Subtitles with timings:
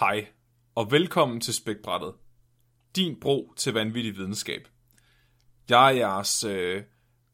[0.00, 0.26] Hej,
[0.74, 2.12] og velkommen til Spækbrættet.
[2.96, 4.68] Din bro til vanvittig videnskab.
[5.68, 6.82] Jeg er jeres øh,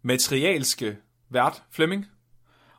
[0.02, 0.96] materialske
[1.30, 2.06] vært, Flemming.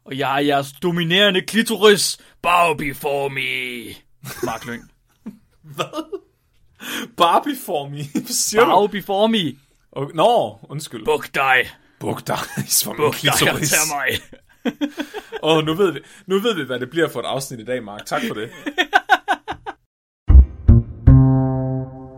[0.05, 2.17] Og jeg er jeres dominerende klitoris.
[2.41, 3.95] Bow before me.
[4.43, 4.91] Mark Lyng.
[5.75, 6.19] Hvad?
[7.17, 8.03] Barbie for me.
[8.11, 8.87] Hvad siger Bow du?
[8.87, 9.59] before me.
[9.91, 11.05] Oh, Nå, undskyld.
[11.05, 11.69] Buk dig.
[11.99, 12.37] Buk dig
[12.83, 13.73] for min Buk dig og klitoris.
[13.89, 14.19] mig.
[15.43, 17.65] Åh, oh, nu, ved vi, nu ved vi, hvad det bliver for et afsnit i
[17.65, 18.05] dag, Mark.
[18.05, 18.51] Tak for det.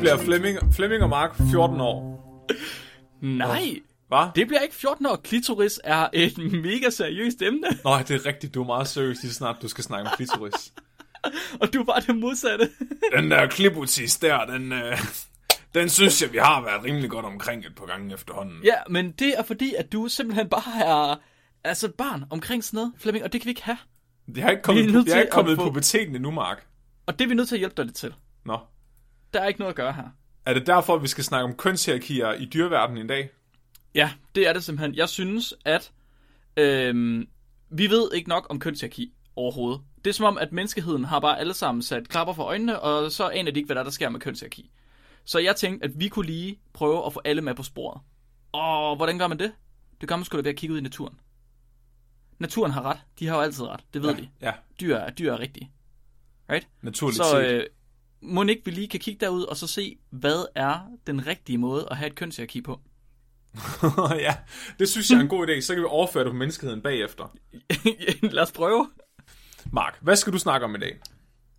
[0.00, 2.46] Det bliver Flemming, Flemming og Mark, 14 år.
[3.22, 3.80] Nej.
[4.08, 4.26] Hvad?
[4.34, 5.16] Det bliver ikke 14 år.
[5.16, 7.66] Klitoris er et mega seriøst emne.
[7.84, 8.54] Nå, det er rigtigt.
[8.54, 10.72] Du er meget seriøs lige snart, du skal snakke om klitoris.
[11.60, 12.70] Og du er bare det modsatte.
[13.16, 14.98] Den der klipotis der, den, øh,
[15.74, 18.60] den synes jeg, vi har været rimelig godt omkring et par gange efterhånden.
[18.64, 21.16] ja, men det er fordi, at du simpelthen bare er
[21.64, 23.78] altså et barn omkring sådan noget, Flemming, og det kan vi ikke have.
[24.36, 26.66] Jeg har ikke kommet, er jeg har ikke kommet i puberteten endnu, Mark.
[27.06, 28.14] Og det er vi nødt til at hjælpe dig lidt til.
[28.44, 28.58] Nå.
[29.34, 30.04] Der er ikke noget at gøre her.
[30.46, 33.30] Er det derfor, vi skal snakke om kønshierarkier i dyreverdenen i dag?
[33.94, 34.94] Ja, det er det simpelthen.
[34.94, 35.92] Jeg synes, at
[36.56, 37.28] øhm,
[37.70, 39.80] vi ved ikke nok om kønshierarki overhovedet.
[40.04, 43.12] Det er som om, at menneskeheden har bare alle sammen sat klapper for øjnene, og
[43.12, 44.70] så aner de ikke, hvad der, er, der sker med kønshierarki.
[45.24, 48.00] Så jeg tænkte, at vi kunne lige prøve at få alle med på sporet.
[48.52, 49.52] Og hvordan gør man det?
[50.00, 51.20] Det gør man sgu da ved at kigge ud i naturen.
[52.38, 52.98] Naturen har ret.
[53.18, 53.80] De har jo altid ret.
[53.94, 54.20] Det ved ja.
[54.20, 54.28] de.
[54.40, 55.70] Ja, Dyr er, dyr er rigtige.
[56.50, 56.68] Right?
[56.82, 57.66] naturligt Så øh,
[58.22, 61.88] må ikke vi lige kan kigge derud og så se, hvad er den rigtige måde
[61.90, 62.80] at have et kønshierarki på?
[64.26, 64.36] ja,
[64.78, 65.60] det synes jeg er en god idé.
[65.60, 67.36] Så kan vi overføre det på menneskeheden bagefter.
[68.34, 68.90] Lad os prøve.
[69.72, 70.98] Mark, hvad skal du snakke om i dag?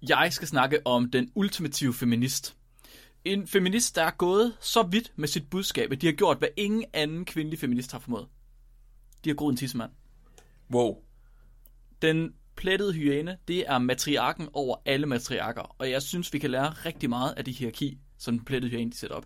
[0.09, 2.55] Jeg skal snakke om den ultimative feminist.
[3.25, 6.49] En feminist, der er gået så vidt med sit budskab, at de har gjort, hvad
[6.57, 8.27] ingen anden kvindelig feminist har formået.
[9.23, 9.91] De har groet en tissemand.
[10.73, 10.97] Wow.
[12.01, 16.69] Den plettede hyæne, det er matriarken over alle matriarker, og jeg synes, vi kan lære
[16.69, 19.25] rigtig meget af det hierarki, som den plettede hyæne de sætter op.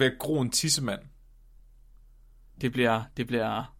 [0.00, 1.00] At gro en tissemand.
[2.60, 3.76] Det bliver, det bliver,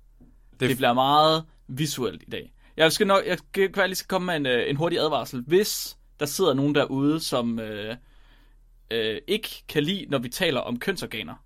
[0.61, 2.53] Det- det, bliver meget visuelt i dag.
[2.77, 5.43] Jeg skal nok, jeg kan kan lige skal komme med en, øh, en hurtig advarsel.
[5.47, 7.97] Hvis der sidder nogen derude, som øh,
[8.91, 11.45] øh, ikke kan lide, når vi taler om kønsorganer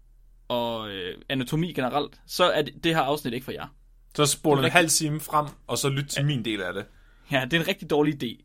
[0.49, 3.75] og øh, anatomi generelt, så er det, det her afsnit ikke for jer.
[4.15, 4.73] Så spol en rigtigt.
[4.73, 6.85] halv time frem, og så lyt til min del af det.
[7.33, 8.45] Ja, det er en rigtig dårlig idé.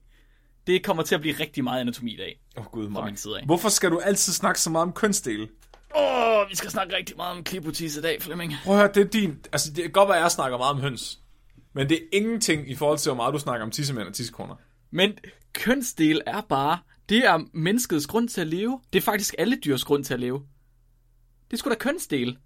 [0.68, 2.42] Det kommer til at blive rigtig meget anatomi i dag.
[2.58, 3.18] Åh oh, gud, min Mark.
[3.18, 3.46] side af.
[3.46, 5.48] Hvorfor skal du altid snakke så meget om kønsdele?
[5.96, 8.54] Åh, oh, vi skal snakke rigtig meget om klipotis i dag, Flemming.
[8.64, 9.46] Prøv at høre, det er din...
[9.52, 11.20] Altså, det kan godt være, at jeg snakker meget om høns.
[11.74, 14.56] Men det er ingenting i forhold til, hvor meget du snakker om tissemænd og tissekoner.
[14.92, 15.18] Men
[15.54, 16.78] kønsdel er bare,
[17.10, 18.82] det er menneskets grund til at leve.
[18.94, 20.44] Det er faktisk alle dyrs grund til at leve.
[21.46, 22.38] Det er sgu da kønsdel.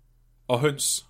[0.48, 1.07] Og høns.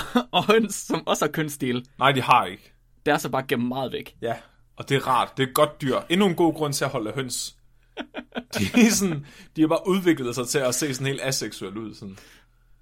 [0.36, 2.72] og høns, som også har kønsdel, Nej, de har ikke.
[3.06, 4.16] der er så bare gemt meget væk.
[4.22, 4.34] Ja,
[4.76, 5.36] og det er rart.
[5.36, 5.96] Det er et godt dyr.
[6.10, 7.56] Endnu en god grund til at holde høns.
[8.58, 9.26] De er, sådan,
[9.56, 11.94] de har bare udviklet sig til at se sådan helt aseksuelle ud.
[11.94, 12.18] Sådan.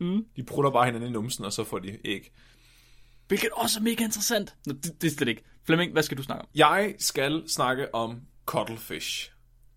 [0.00, 0.24] Mm.
[0.36, 2.32] De prutter bare hinanden i numsen, og så får de æg.
[3.28, 4.54] Hvilket også er mega interessant.
[4.66, 5.42] Nå, det, det er slet ikke.
[5.66, 6.48] Flemming, hvad skal du snakke om?
[6.54, 9.30] Jeg skal snakke om cuttlefish.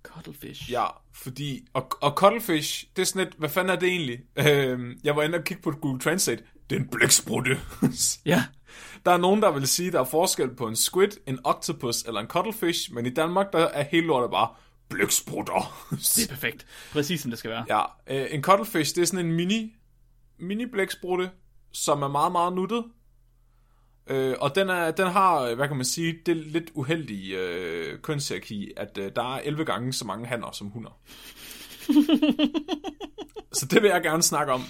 [0.04, 0.72] Cuttlefish.
[0.72, 0.86] Ja,
[1.16, 1.66] fordi...
[1.74, 3.36] Og, og cuttlefish, det er sådan lidt...
[3.38, 4.20] Hvad fanden er det egentlig?
[4.48, 6.44] Øhm, jeg var inde og kigge på Google Translate.
[6.70, 7.60] Det er en blæksprutte.
[8.26, 8.44] Ja.
[9.06, 12.22] Der er nogen, der vil sige, der er forskel på en squid, en octopus eller
[12.22, 14.48] en cuttlefish, men i Danmark, der er hele lortet bare
[14.90, 15.88] blæksprutter.
[15.92, 16.66] Det er perfekt.
[16.92, 17.66] Præcis som det skal være.
[17.70, 19.76] ja, øh, en cuttlefish, det er sådan en mini,
[20.40, 21.30] mini blæksprutte,
[21.72, 22.84] som er meget, meget nuttet.
[24.08, 28.00] Øh, og den, er, den har, øh, hvad kan man sige, det lidt uheldige øh,
[28.00, 31.00] kønshierarki, at øh, der er 11 gange så mange hanner som hunder.
[33.58, 34.62] så det vil jeg gerne snakke om.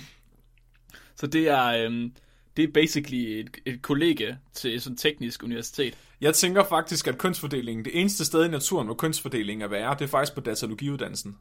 [1.24, 2.16] Så det er, øhm,
[2.58, 5.98] det er basically et, et kollega til sådan teknisk universitet.
[6.22, 10.02] Jeg tænker faktisk, at kønsfordelingen, det eneste sted i naturen, hvor kønsfordelingen er værre, det
[10.02, 11.38] er faktisk på datalogiuddannelsen.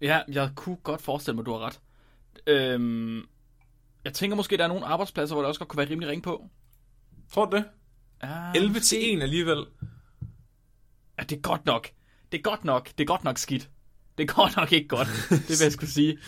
[0.00, 1.80] Ja, jeg kunne godt forestille mig, du har ret.
[2.46, 3.22] Øhm,
[4.04, 6.22] jeg tænker måske, der er nogle arbejdspladser, hvor der også godt kunne være rimelig ring
[6.22, 6.48] på.
[7.32, 7.64] Tror du det?
[8.20, 9.64] Ah, 11 til 1 alligevel.
[11.18, 11.88] Ja, det er godt nok.
[12.32, 12.88] Det er godt nok.
[12.98, 13.70] Det er godt nok skidt.
[14.18, 15.08] Det er godt nok ikke godt.
[15.30, 16.18] det vil jeg skulle sige.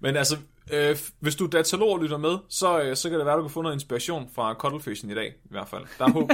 [0.00, 0.38] Men altså,
[0.72, 3.42] Øh, hvis du er datalog og lytter med, så, øh, så kan det være, du
[3.42, 5.84] kan få noget inspiration fra Cuddlefishen i dag, i hvert fald.
[5.98, 6.30] Der er håb.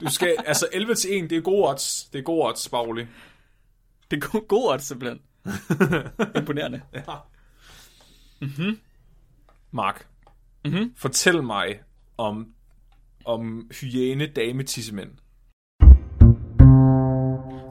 [0.00, 2.08] Du skal, altså 11 til 1, det er gode odds.
[2.12, 3.08] Det er gode odds, rolig.
[4.10, 5.20] Det er gode, gode odds, simpelthen.
[6.36, 6.80] Imponerende.
[6.94, 7.02] Ja.
[8.40, 8.78] Mm-hmm.
[9.70, 10.06] Mark,
[10.64, 10.94] Mhm.
[10.96, 11.80] fortæl mig
[12.18, 12.46] om,
[13.24, 15.10] om hyæne dame tissemænd.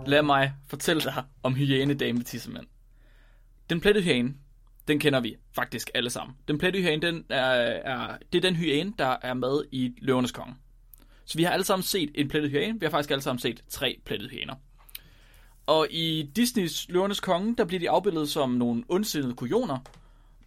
[0.07, 2.65] Lad mig fortælle dig om hyæne dame tissemand.
[3.69, 4.33] Den plettede hyæne,
[4.89, 6.37] den kender vi faktisk alle sammen.
[6.47, 10.31] Den plettede hyæne, den er, er, det er den hyæne, der er med i Løvernes
[10.31, 10.55] Konge.
[11.25, 12.79] Så vi har alle sammen set en plettet hyæne.
[12.79, 14.55] Vi har faktisk alle sammen set tre plettede hyæner.
[15.65, 19.77] Og i Disneys Løvernes Konge, der bliver de afbildet som nogle ondsindede kujoner,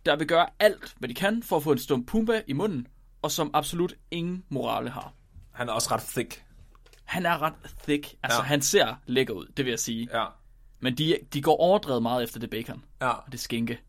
[0.06, 2.86] der vil gøre alt, hvad de kan for at få en stum pumba i munden,
[3.22, 5.12] og som absolut ingen morale har.
[5.52, 6.44] Han er også ret thick.
[7.04, 8.14] Han er ret thick.
[8.22, 8.44] Altså, ja.
[8.44, 10.08] han ser lækker ud, det vil jeg sige.
[10.12, 10.24] Ja.
[10.80, 12.84] Men de, de går overdrevet meget efter det bacon.
[13.00, 13.08] Ja.
[13.08, 13.80] Og det skinke.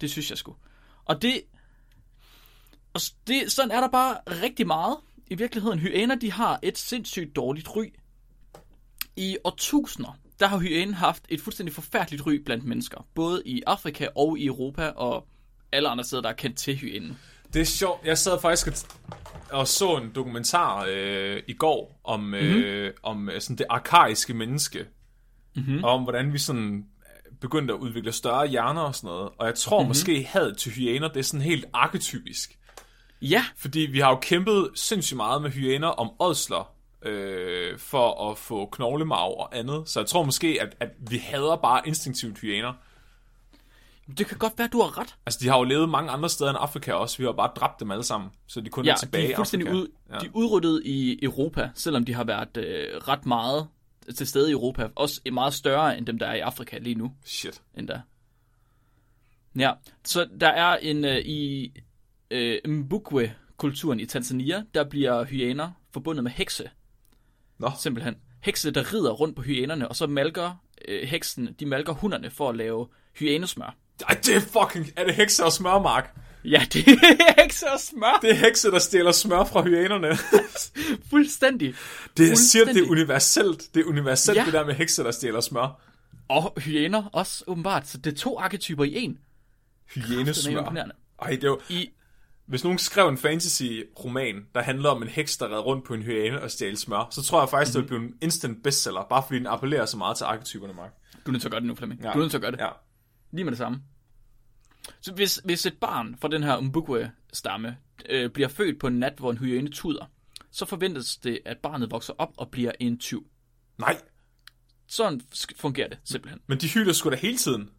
[0.00, 0.56] Det synes jeg sgu.
[1.04, 1.42] Og det...
[2.92, 4.96] Og det, sådan er der bare rigtig meget.
[5.26, 7.84] I virkeligheden, hyæner, de har et sindssygt dårligt ry.
[9.16, 13.06] I årtusinder, der har hyænen haft et fuldstændig forfærdeligt ry blandt mennesker.
[13.14, 15.26] Både i Afrika og i Europa, og
[15.72, 17.18] alle andre steder, der er kendt til hyænen.
[17.52, 18.06] Det er sjovt.
[18.06, 18.74] Jeg sad faktisk og,
[19.58, 24.86] og så en dokumentar øh, i går om, øh, om øh, sådan det arkaiske menneske.
[25.56, 25.84] Mm-hmm.
[25.84, 26.86] Og om hvordan vi sådan
[27.40, 29.30] begyndte at udvikle større hjerner og sådan noget.
[29.38, 29.88] Og jeg tror mm-hmm.
[29.88, 32.58] måske had til hyæner, det er sådan helt arketypisk.
[33.22, 36.72] Ja, Fordi vi har jo kæmpet sindssygt meget med hyæner om ådsler,
[37.02, 39.88] øh, for at få knoglemarv og andet.
[39.88, 42.72] Så jeg tror måske, at, at vi hader bare instinktivt hyæner.
[44.18, 45.14] det kan godt være, du har ret.
[45.26, 47.18] Altså, de har jo levet mange andre steder end Afrika også.
[47.18, 49.36] Vi har bare dræbt dem alle sammen, så de kun Ja, er tilbage de er
[49.36, 49.82] fuldstændig i Afrika.
[49.82, 50.18] ud, Ja.
[50.18, 53.66] de er udryddet i Europa, selvom de har været øh, ret meget
[54.16, 54.88] til stede i Europa.
[54.96, 57.12] Også meget større end dem, der er i Afrika lige nu.
[57.24, 57.62] Shit.
[57.74, 58.00] Endda.
[59.58, 59.72] Ja,
[60.04, 61.72] så der er en øh, i
[62.30, 66.70] øh, Mbukwe-kulturen i Tanzania, der bliver hyæner forbundet med hekse.
[67.58, 67.70] Nå.
[67.78, 68.14] Simpelthen.
[68.42, 72.48] Hekse, der rider rundt på hyænerne, og så malker øh, heksen, de malker hunderne for
[72.48, 72.88] at lave
[73.18, 73.76] hyænesmør.
[74.08, 74.86] Ej, det er fucking...
[74.96, 76.16] Er det hekse og smørmark?
[76.44, 78.18] Ja, det er hekse og smør.
[78.22, 80.16] Det er hekse, der stjæler smør fra hyænerne.
[81.10, 81.74] Fuldstændig.
[82.16, 83.74] det, jeg siger, det er universelt.
[83.74, 84.44] Det er universelt, ja.
[84.44, 85.80] Det der med hekse, der stjæler smør.
[86.28, 87.88] Og hyæner også, åbenbart.
[87.88, 89.18] Så det er to arketyper i en.
[89.94, 90.86] Hyænesmør.
[91.22, 91.60] Ej, det er jo...
[91.68, 91.88] I,
[92.46, 96.02] Hvis nogen skrev en fantasy-roman, der handler om en heks, der redder rundt på en
[96.02, 97.88] hyæne og stjæler smør, så tror jeg faktisk, mm-hmm.
[97.88, 100.90] det vil blive en instant bestseller, bare fordi den appellerer så meget til arketyperne, Mark.
[101.26, 102.00] du er nødt til at gøre det nu, Flemming.
[102.00, 102.08] Ja.
[102.08, 102.58] Du er nødt til at gøre det.
[102.60, 102.68] Ja.
[103.32, 103.78] Lige med det samme.
[105.02, 107.76] Så hvis, hvis et barn fra den her Mbukwe-stamme
[108.08, 110.04] øh, bliver født på en nat, hvor en hyæne tuder,
[110.50, 113.26] så forventes det, at barnet vokser op og bliver en tyv.
[113.78, 114.00] Nej,
[114.86, 115.20] Sådan
[115.56, 116.40] fungerer det simpelthen.
[116.46, 117.70] men de hylder sgu da hele tiden.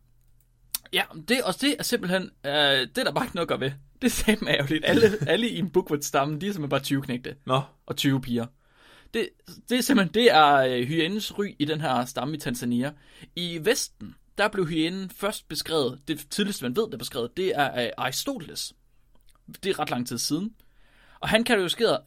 [0.94, 3.60] Ja, det, og det er simpelthen, øh, det er der bare ikke noget at gøre
[3.60, 3.72] ved.
[4.02, 4.86] Det er simpelthen ærgerligt.
[4.86, 8.46] Alle, alle i Mbukwe-stammen, de er simpelthen bare 20 knægte Nå, og 20 piger.
[9.14, 9.30] Det,
[9.70, 12.94] det er simpelthen, det er øh, hyænens ry i den her stamme i Tanzania.
[13.36, 17.48] I Vesten, der blev hyænen først beskrevet, det tidligste man ved, der er beskrevet, det
[17.48, 18.74] er af Aristoteles.
[19.64, 20.56] Det er ret lang tid siden.
[21.20, 21.44] Og han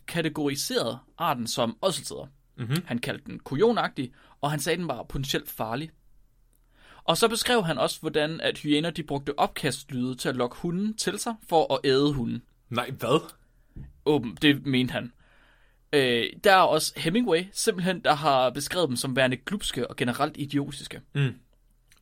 [0.07, 2.27] kategoriserede, arten som ådselsæder.
[2.57, 2.83] Mm-hmm.
[2.87, 5.91] Han kaldte den kujonagtig, og han sagde, den var potentielt farlig.
[7.05, 10.97] Og så beskrev han også, hvordan at hyæner de brugte opkastlyde til at lokke hunden
[10.97, 12.43] til sig for at æde hunden.
[12.69, 13.33] nej, hvad?
[14.07, 15.13] Åben, det mente han.
[15.93, 20.37] Øh, der er også Hemingway, simpelthen, der har beskrevet dem som værende glupske og generelt
[20.37, 21.01] idiotiske.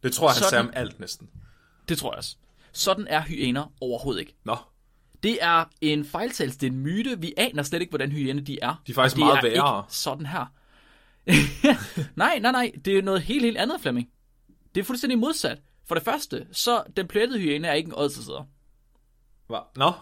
[0.02, 0.50] Det tror jeg, han Sådan.
[0.50, 1.30] sagde om alt næsten.
[1.88, 2.36] Det tror jeg også.
[2.72, 4.34] Sådan er hyæner overhovedet ikke.
[4.44, 4.56] Nå,
[5.22, 7.20] Det er en fejltagelse, det er en myte.
[7.20, 8.82] Vi aner slet ikke, hvordan hyæner de er.
[8.86, 9.78] De er faktisk Og meget er værre.
[9.84, 10.46] Ikke sådan her.
[12.16, 12.72] nej, nej, nej.
[12.84, 14.08] Det er noget helt, helt andet, Flemming.
[14.74, 15.58] Det er fuldstændig modsat.
[15.86, 18.44] For det første, så den plettede hyæne er ikke en ådselsæder.
[19.46, 19.58] Hva?
[19.76, 19.92] Nå,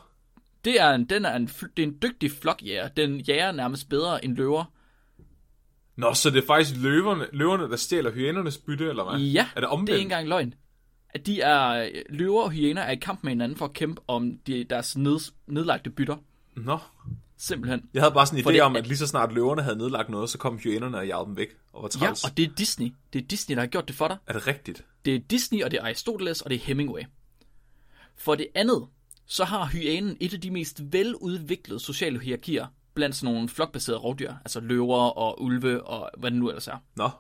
[0.65, 2.89] Det er en, den er en, det er en dygtig flokjæger.
[2.89, 4.65] Den jager nærmest bedre end løver.
[6.01, 9.21] Nå, så det er faktisk løverne, løverne der stjæler hyænernes bytte, eller hvad?
[9.21, 9.87] Ja, er det omvendt?
[9.87, 10.55] det er ikke engang løgn.
[11.15, 14.33] At de er, løver og hyæner er i kamp med hinanden for at kæmpe om
[14.47, 16.17] de, deres ned, nedlagte bytter.
[16.57, 16.79] Nå,
[17.39, 17.83] Simpelthen.
[17.95, 20.09] jeg havde bare sådan en idé det- om, at lige så snart løverne havde nedlagt
[20.09, 22.25] noget, så kom hyænerne og jagede dem væk og var Ja, træls.
[22.25, 22.93] og det er Disney.
[23.13, 24.17] Det er Disney, der har gjort det for dig.
[24.27, 24.85] Er det rigtigt?
[25.05, 27.03] Det er Disney, og det er Aristoteles, og det er Hemingway.
[28.17, 28.87] For det andet,
[29.27, 34.33] så har hyænen et af de mest veludviklede sociale hierarkier blandt sådan nogle flokbaserede rovdyr,
[34.45, 36.77] altså løver og ulve og hvad det nu ellers er.
[36.97, 37.11] Nå,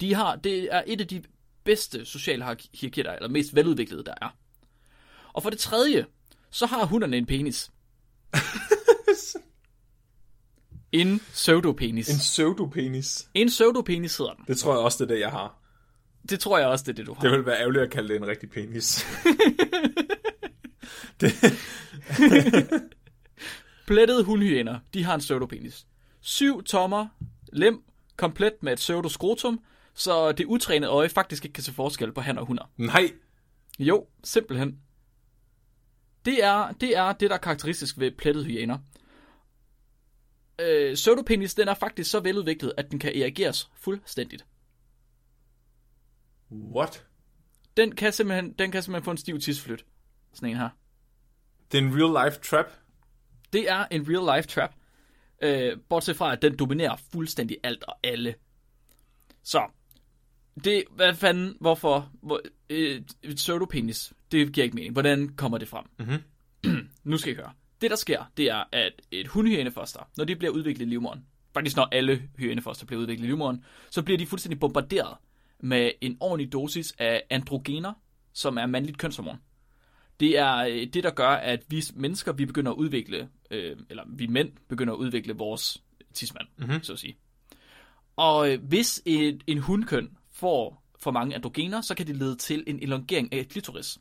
[0.00, 1.22] De har, det er et af de
[1.64, 4.36] bedste sociale hier- hierarkier, der er, eller mest veludviklede, der er.
[5.32, 6.06] Og for det tredje,
[6.50, 7.70] så har hunderne en penis.
[10.92, 12.08] en pseudopenis.
[12.08, 13.28] en En, pseudopenis.
[13.34, 14.44] en pseudopenis hedder den.
[14.48, 15.58] Det tror jeg også, det er det, jeg har.
[16.30, 17.20] Det tror jeg også, det er det, du har.
[17.22, 19.06] Det vil være ærgerligt at kalde det en rigtig penis.
[23.88, 25.86] Plettede hundhyæner, de har en pseudopenis.
[26.20, 27.08] Syv tommer,
[27.52, 27.84] lem,
[28.16, 29.64] komplet med et pseudoskrotum,
[29.94, 32.70] så det utrænede øje faktisk ikke kan se forskel på han og hunder.
[32.76, 33.12] Nej.
[33.78, 34.80] Jo, simpelthen.
[36.24, 38.78] Det er det, er det der er karakteristisk ved plettede hyæner.
[40.60, 44.46] Øh, pseudopenis, den er faktisk så veludviklet, at den kan erigeres fuldstændigt.
[46.52, 47.06] What?
[47.76, 49.86] Den kan simpelthen, den kan simpelthen få en stiv tidsflyt.
[50.32, 50.68] Sådan en her.
[51.72, 52.66] Det er en real life trap.
[53.52, 54.74] Det er en real life trap.
[55.42, 58.34] Øh, bortset fra, at den dominerer fuldstændig alt og alle.
[59.42, 59.62] Så,
[60.64, 62.40] det, hvad fanden, hvorfor, hvor,
[62.70, 64.92] øh, et pseudopenis, det giver ikke mening.
[64.92, 65.84] Hvordan kommer det frem?
[65.98, 66.88] Mm-hmm.
[67.10, 67.52] nu skal I høre.
[67.80, 71.24] Det, der sker, det er, at et hundhyænefoster, når de bliver udviklet i livmoderen,
[71.54, 75.16] faktisk når alle hyænefoster bliver udviklet i livmoderen, så bliver de fuldstændig bombarderet
[75.60, 77.92] med en ordentlig dosis af androgener,
[78.32, 79.38] som er mandligt kønshormon.
[80.20, 84.04] Det er øh, det, der gør, at vi mennesker, vi begynder at udvikle, øh, eller
[84.06, 85.82] vi mænd begynder at udvikle vores
[86.14, 86.82] tidsmand, mm-hmm.
[86.82, 87.16] så at sige.
[88.16, 92.64] Og øh, hvis et, en hundkøn får for mange androgener, så kan det lede til
[92.66, 93.98] en elongering af klitoris.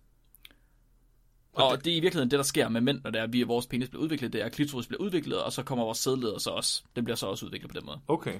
[1.53, 3.23] Og, og det, det er i virkeligheden det, der sker med mænd, når det er,
[3.23, 5.85] at vi, vores penis bliver udviklet, det er, at klitoris bliver udviklet, og så kommer
[5.85, 6.83] vores sædleder så også.
[6.95, 7.99] Den bliver så også udviklet på den måde.
[8.07, 8.39] Okay.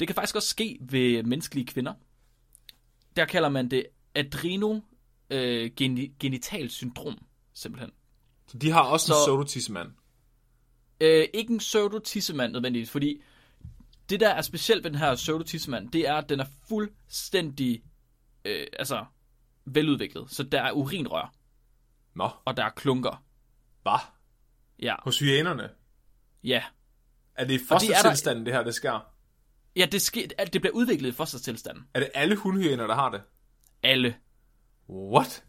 [0.00, 1.92] Det kan faktisk også ske ved menneskelige kvinder.
[3.16, 4.80] Der kalder man det adreno
[5.30, 5.70] øh,
[6.20, 7.18] genital syndrom,
[7.54, 7.90] simpelthen.
[8.46, 9.90] Så de har også Så- en pseudotissemand.
[11.00, 13.22] Øh, ikke en pseudotissemand nødvendigvis, fordi
[14.10, 17.82] det, der er specielt ved den her pseudotissemand, det er, at den er fuldstændig
[18.44, 19.04] øh, altså,
[19.64, 20.30] veludviklet.
[20.30, 21.34] Så der er urinrør,
[22.14, 23.24] Nå, og der er klunker.
[23.82, 23.98] hvad?
[24.78, 25.70] Ja, Hos hyænerne.
[26.44, 26.62] ja.
[27.34, 29.00] Er det i Og det er der- fostertilstanden, det her, det sker?
[29.76, 31.84] Ja, det, sker, det bliver udviklet i fostertilstanden.
[31.94, 33.22] Er det alle hundhyæner, der har det?
[33.82, 34.16] Alle.
[34.90, 35.44] What?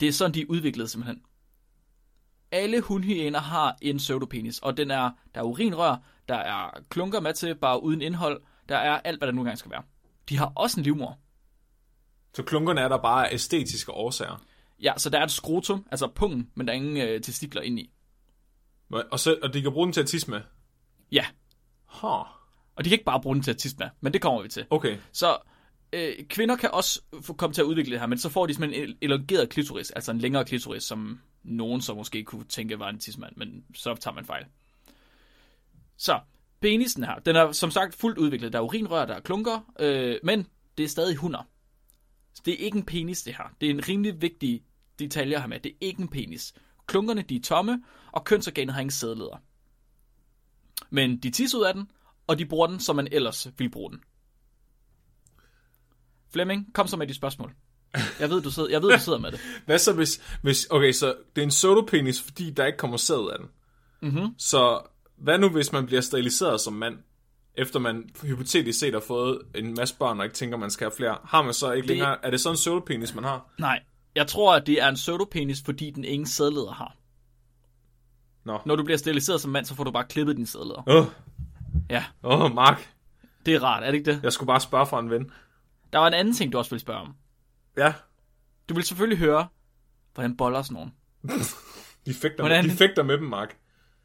[0.00, 1.22] Det er sådan, de er udviklet simpelthen.
[2.52, 5.96] Alle hundhyæner har en pseudopenis, og den er, der er urinrør,
[6.28, 9.58] der er klunker med til, bare uden indhold, der er alt, hvad der nu engang
[9.58, 9.82] skal være.
[10.28, 11.18] De har også en livmor.
[12.34, 14.44] Så klunkerne er der bare af æstetiske årsager.
[14.82, 17.82] Ja, så der er et skrotum, altså pungen, men der er ingen øh, testikler inde
[17.82, 17.90] i.
[18.90, 20.40] Og, så, og de kan bruge den til at med?
[21.12, 21.26] Ja,
[21.86, 22.10] Huh.
[22.76, 24.66] og de kan ikke bare bruge den til at med, men det kommer vi til.
[24.70, 24.98] Okay.
[25.12, 25.38] Så
[25.92, 28.54] øh, kvinder kan også få komme til at udvikle det her, men så får de
[28.54, 32.88] simpelthen en elongeret klitoris, altså en længere klitoris, som nogen så måske kunne tænke var
[32.88, 34.44] en tidsmand, men så tager man fejl.
[35.96, 36.20] Så,
[36.60, 38.52] penisen her, den er som sagt fuldt udviklet.
[38.52, 40.46] Der er urinrør, der er klunker, øh, men
[40.78, 41.48] det er stadig hunder.
[42.34, 43.54] Så det er ikke en penis, det her.
[43.60, 44.62] Det er en rimelig vigtig
[44.98, 45.60] detalje at have med.
[45.60, 46.54] Det er ikke en penis.
[46.86, 49.42] Klunkerne, de er tomme, og kønsorganet har ingen sædleder.
[50.90, 51.90] Men de tisser ud af den,
[52.26, 54.00] og de bruger den, som man ellers ville bruge den.
[56.36, 57.52] Flemming, kom så med de spørgsmål.
[58.20, 59.40] Jeg ved, du sidder, jeg ved, du sidder med det.
[59.66, 60.66] Hvad så hvis, hvis...
[60.70, 63.48] Okay, så det er en pseudopenis, fordi der ikke kommer sæd af den.
[64.12, 64.34] Mhm.
[64.38, 64.80] Så
[65.18, 66.98] hvad nu, hvis man bliver steriliseret som mand,
[67.54, 70.96] efter man hypotetisk set har fået en masse børn, og ikke tænker, man skal have
[70.96, 71.18] flere?
[71.24, 72.16] Har man så ikke Det- længere...
[72.26, 73.54] Er det sådan en pseudopenis, man har?
[73.58, 73.80] Nej,
[74.14, 76.96] jeg tror, at det er en pseudopenis, fordi den ingen sædleder har.
[78.44, 78.58] Nå.
[78.66, 80.82] Når du bliver steriliseret som mand, så får du bare klippet dine sædleder.
[80.88, 81.06] Åh, oh,
[81.90, 82.88] Ja, oh, Mark.
[83.46, 84.20] det er rart, er det ikke det?
[84.22, 85.30] Jeg skulle bare spørge fra en ven.
[85.92, 87.14] Der var en anden ting, du også ville spørge om.
[87.76, 87.94] Ja,
[88.68, 89.48] Du vil selvfølgelig høre,
[90.14, 90.94] hvordan boller sådan nogen.
[92.06, 92.64] de fægter, Hvordan?
[92.64, 93.56] de fægter med dem, Mark.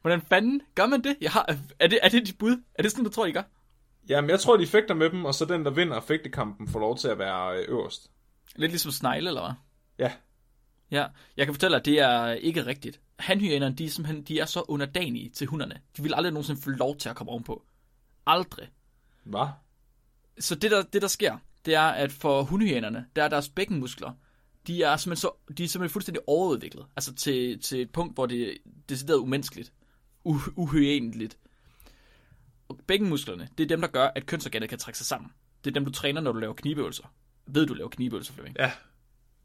[0.02, 1.18] Hvordan fanden gør man det?
[1.22, 2.64] Jeg har, er, det er det dit bud?
[2.76, 3.44] Er det sådan, du tror, I gør?
[4.10, 6.98] Jamen, jeg tror, de fægter med dem, og så den, der vinder fægtekampen, får lov
[6.98, 8.12] til at være øh, øverst.
[8.56, 9.54] Lidt ligesom snegle, eller hvad?
[10.08, 10.12] Ja.
[10.92, 11.08] Ja,
[11.38, 13.00] jeg kan fortælle, at det er ikke rigtigt.
[13.20, 15.82] Hanhyænerne, de er simpelthen de er så underdanige til hunderne.
[15.98, 17.64] De vil aldrig nogensinde få lov til at komme ovenpå.
[18.26, 18.70] Aldrig.
[19.24, 19.48] Hvad?
[20.40, 24.12] Så det der, det, der sker, det er, at for hundhyænerne, der er deres bækkenmuskler,
[24.68, 26.86] de er simpelthen, så, de er simpelthen fuldstændig overudviklet.
[26.96, 28.53] Altså til, til et punkt, hvor det er
[28.89, 29.74] decideret umenneskeligt.
[30.56, 31.38] Uhyæneligt.
[32.70, 35.32] Og bækkenmusklerne, det er dem, der gør, at kønsorganet kan trække sig sammen.
[35.63, 37.13] Det er dem, du træner, når du laver knibeøvelser.
[37.48, 38.56] Ved du laver knibeøvelser, Flemming?
[38.60, 38.72] Ja,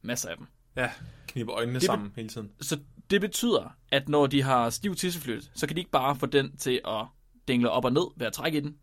[0.02, 0.46] Masser af dem.
[0.76, 0.90] ja.
[1.26, 2.52] Kniber øjnene Det sammen hele tiden.
[2.60, 2.78] Så
[3.10, 6.56] det betyder, at når de har stiv tisseflyt, så kan de ikke bare få den
[6.56, 7.06] til at
[7.48, 8.76] dingle op og ned ved at trække i den.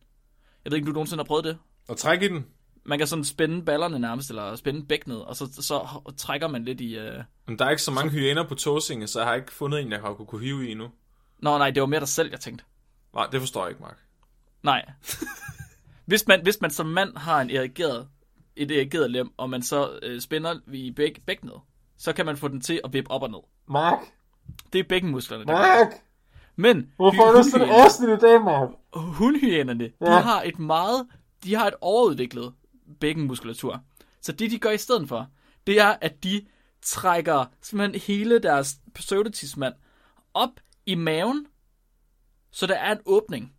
[0.66, 1.58] Jeg ved ikke, om du nogensinde har prøvet det.
[1.88, 2.46] Og træk i den.
[2.86, 6.82] Man kan sådan spænde ballerne nærmest, eller spænde bækkenet, og så, så trækker man lidt
[6.82, 6.98] i...
[7.00, 7.04] Uh...
[7.48, 9.92] Men der er ikke så mange hyæner på Tåsinge, så jeg har ikke fundet en,
[9.92, 10.88] jeg har kunne, kunne hive i endnu.
[11.40, 12.66] Nå nej, det var mere dig selv, jeg tænkte.
[13.16, 13.98] Nej, det forstår jeg ikke, Mark.
[14.63, 14.86] Nej.
[16.06, 18.08] hvis, man, hvis man som mand har en erigeret,
[18.56, 21.56] et erigeret lem, og man så øh, spænder i bæk, bækkenet,
[21.98, 23.40] så kan man få den til at vippe op og ned.
[23.70, 24.00] Mark!
[24.74, 25.52] Det er bækkenmusklerne, der.
[25.52, 25.88] Mark!
[26.56, 28.70] Men Hvorfor er du sådan afsnit i dag, Mark?
[28.94, 30.20] hundhyænerne, de Ja.
[30.20, 31.08] har et meget,
[31.44, 32.54] de har et overudviklet
[33.00, 33.84] bækkenmuskulatur.
[34.22, 35.28] Så det, de gør i stedet for,
[35.68, 36.46] det er, at de
[36.82, 39.74] trækker simpelthen hele deres pseudotismand
[40.34, 40.50] op
[40.86, 41.48] i maven,
[42.52, 43.54] så der er en åbning.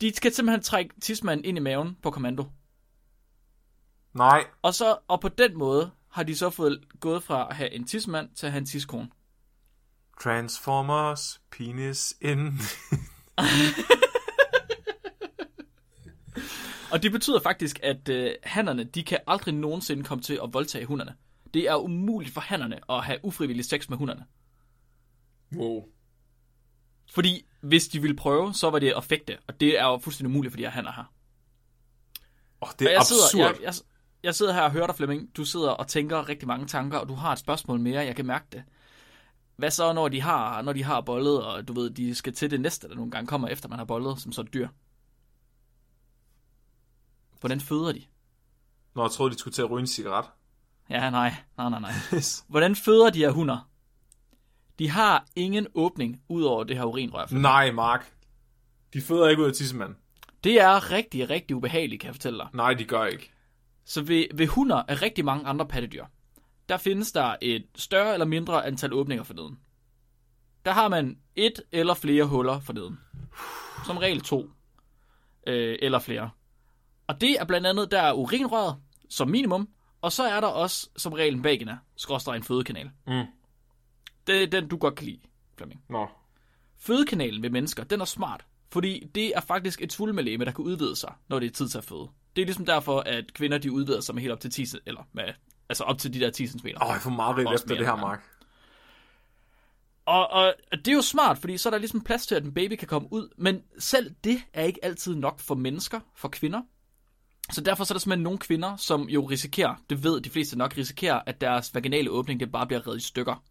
[0.00, 2.44] De skal simpelthen trække tismanden ind i maven på kommando.
[4.12, 4.46] Nej.
[4.62, 7.86] Og så og på den måde har de så fået gået fra at have en
[7.86, 9.10] tismand til at have en tiskone.
[10.22, 12.52] Transformers, penis in.
[16.92, 20.84] Og det betyder faktisk, at øh, hannerne, de kan aldrig nogensinde komme til at voldtage
[20.86, 21.14] hunderne.
[21.54, 24.24] Det er umuligt for hannerne at have ufrivillig sex med hunderne.
[25.56, 25.84] wow.
[27.14, 30.30] Fordi hvis de ville prøve, så var det at fægte, og det er jo fuldstændig
[30.30, 31.12] umuligt for de her hanner her.
[32.60, 33.40] Oh, det Og er jeg sidder, absurd.
[33.60, 33.74] jeg, jeg,
[34.22, 35.36] jeg sidder her og hører dig, Flemming.
[35.36, 38.26] Du sidder og tænker rigtig mange tanker, og du har et spørgsmål mere, jeg kan
[38.26, 38.62] mærke det.
[39.56, 42.50] Hvad så, når de har, når de har bollet, og du ved, de skal til
[42.50, 44.68] det næste, der nogle gange kommer efter, man har bollet, som så dyr?
[47.44, 48.02] Hvordan føder de?
[48.94, 50.24] Nå, jeg troede, de skulle til at ryge en cigaret.
[50.90, 51.92] Ja, nej, nej, nej, nej.
[52.48, 53.70] Hvordan føder de her hunder?
[54.78, 57.26] De har ingen åbning ud over det her urinrør.
[57.30, 58.12] Nej, Mark.
[58.92, 59.96] De føder ikke ud af tissemanden.
[60.44, 62.48] Det er rigtig, rigtig ubehageligt, kan jeg fortælle dig.
[62.52, 63.32] Nej, de gør ikke.
[63.84, 66.04] Så ved, ved hunder af rigtig mange andre pattedyr,
[66.68, 69.58] der findes der et større eller mindre antal åbninger for neden.
[70.64, 73.00] Der har man et eller flere huller for neden.
[73.86, 74.50] Som regel to.
[75.46, 76.30] Øh, eller flere.
[77.06, 78.76] Og det er blandt andet, der er urinrøret,
[79.08, 79.68] som minimum,
[80.00, 82.90] og så er der også som regel en vagina, skråstrej en fødekanal.
[83.06, 83.24] Mm.
[84.26, 85.20] Det er den, du godt kan lide,
[85.56, 85.80] Flemming.
[85.88, 86.08] Nå.
[86.78, 90.96] Fødekanalen ved mennesker, den er smart, fordi det er faktisk et svulmelæme, der kan udvide
[90.96, 92.08] sig, når det er tid til at føde.
[92.36, 95.02] Det er ligesom derfor, at kvinder de udvider sig med helt op til 10 eller
[95.12, 95.24] med,
[95.68, 96.66] altså op til de der 10 cm.
[96.66, 97.96] Åh, jeg får meget rigtig efter det her.
[97.96, 98.22] Mark.
[100.06, 102.54] Og, og det er jo smart, fordi så er der ligesom plads til, at en
[102.54, 103.28] baby kan komme ud.
[103.38, 106.62] Men selv det er ikke altid nok for mennesker, for kvinder.
[107.52, 110.58] Så derfor så er der simpelthen nogle kvinder, som jo risikerer, det ved de fleste
[110.58, 113.42] nok, risikerer, at deres vaginale åbning, det bare bliver reddet i stykker.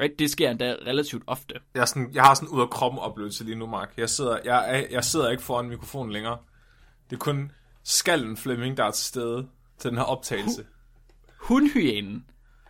[0.00, 0.18] Right?
[0.18, 1.54] Det sker endda relativt ofte.
[1.74, 3.92] Jeg, er sådan, jeg har sådan ud af kroppen oplevelse lige nu, Mark.
[3.96, 6.38] Jeg sidder, jeg, jeg sidder ikke foran mikrofonen længere.
[7.10, 7.52] Det er kun
[7.84, 10.66] skallen Flemming, der er til stede til den her optagelse.
[11.40, 12.24] Hundhyænen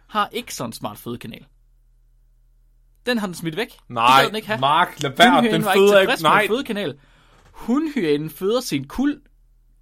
[0.08, 1.46] har ikke sådan en smart fødekanal.
[3.06, 3.78] Den har den smidt væk.
[3.88, 4.60] Nej, den ikke have.
[4.60, 5.52] Mark, lad være.
[5.52, 6.98] Den føder ikke Nej, fødekanal.
[7.52, 9.20] Hundhyænen føder sin kul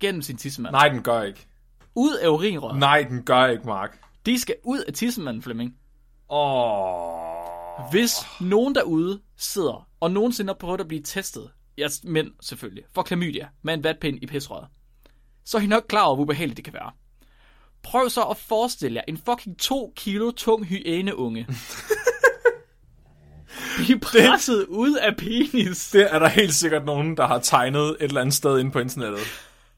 [0.01, 0.73] gennem sin tissemand.
[0.73, 1.47] nej, den gør ikke.
[1.95, 2.79] Ud af urinrøret.
[2.79, 3.99] Nej, den gør ikke, Mark.
[4.27, 5.75] De skal ud af tissemanden, Flemming.
[6.31, 7.91] Åh.
[7.91, 13.03] Hvis nogen derude sidder og nogensinde har prøvet at blive testet, ja, mænd selvfølgelig, for
[13.03, 14.67] klamydia med en vatpind i pisrøret,
[15.45, 16.91] så er I nok klar over, hvor ubehageligt det kan være.
[17.83, 21.47] Prøv så at forestille jer en fucking 2 kilo tung hyæneunge.
[23.77, 25.91] Blive presset ud af penis.
[25.91, 28.79] Det er der helt sikkert nogen, der har tegnet et eller andet sted inde på
[28.79, 29.21] internettet.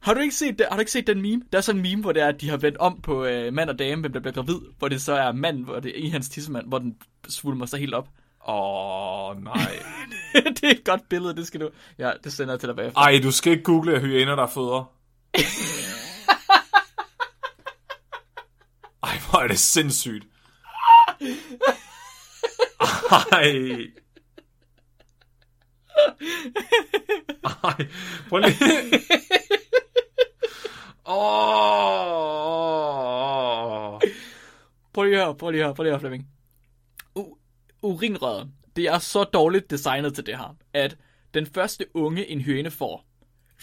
[0.08, 0.66] Har du ikke set?
[0.68, 1.42] Har du ikke set den meme?
[1.52, 3.52] Der er sådan en meme, hvor det er, at de har vendt om på øh,
[3.52, 6.04] mand og dame, hvem der bliver gravid, hvor det så er mand, hvor det er
[6.04, 6.96] i hans tissemand, hvor den
[7.28, 8.08] svulmer sig helt op.
[8.48, 9.82] Åh, oh, nej.
[10.56, 11.70] det er et godt billede, det skal du...
[11.98, 13.00] Ja, det sender jeg til dig bagefter.
[13.00, 14.92] Ej, du skal ikke google hyæner, der føder.
[19.02, 20.26] Ej, hvor er det sindssygt.
[23.10, 23.86] Ej.
[27.64, 27.86] Ej,
[28.28, 28.56] prøv lige.
[32.28, 34.00] Åh.
[34.92, 36.28] Prøv lige at høre, prøv lige at høre, prøv lige at høre, Flemming.
[37.18, 37.38] U-
[37.82, 40.96] urinrøret, det er så dårligt designet til det her, at
[41.34, 43.04] den første unge, en hyæne får,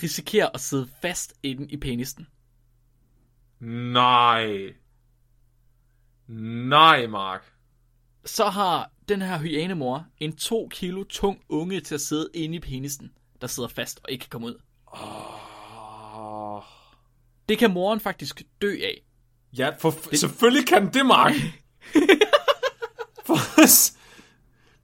[0.04, 2.28] risikerer at sidde fast inde i penisen.
[3.60, 4.74] Nej.
[6.68, 7.52] Nej, Mark.
[8.26, 12.60] Så har den her hyænemor en 2 kilo tung unge til at sidde inde i
[12.60, 14.62] penisen, der sidder fast og ikke kan komme ud.
[14.94, 15.35] Åh.
[17.50, 19.02] Det kan moren faktisk dø af.
[19.58, 20.20] Ja, for det...
[20.20, 21.34] selvfølgelig kan det, Mark.
[23.26, 23.66] for,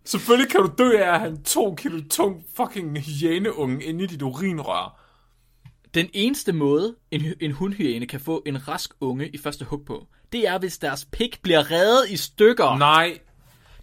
[0.06, 4.08] selvfølgelig kan du dø af at have en to kilo tung fucking hyæneunge inde i
[4.08, 5.02] dit urinrør.
[5.94, 10.08] Den eneste måde, en, en hundhyæne kan få en rask unge i første hug på,
[10.32, 12.78] det er, hvis deres pik bliver revet i stykker.
[12.78, 13.20] Nej.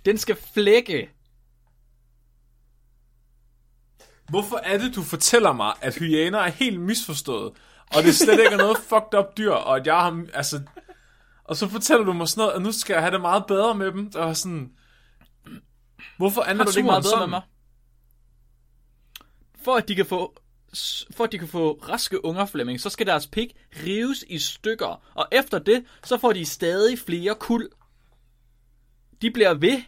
[0.05, 1.11] Den skal flække.
[4.29, 7.53] Hvorfor er det, du fortæller mig, at hyæner er helt misforstået,
[7.97, 10.61] og det slet ikke er noget fucked up dyr, og at jeg har, altså...
[11.45, 13.75] Og så fortæller du mig sådan noget, at nu skal jeg have det meget bedre
[13.75, 14.73] med dem, og sådan...
[16.17, 17.31] Hvorfor er naturen meget bedre sådan?
[17.31, 17.43] med mig?
[19.65, 20.39] For at de kan få
[21.11, 25.03] for at de kan få raske unger, Flemming, så skal deres pik rives i stykker,
[25.15, 27.69] og efter det, så får de stadig flere kul.
[29.23, 29.83] De bliver ved.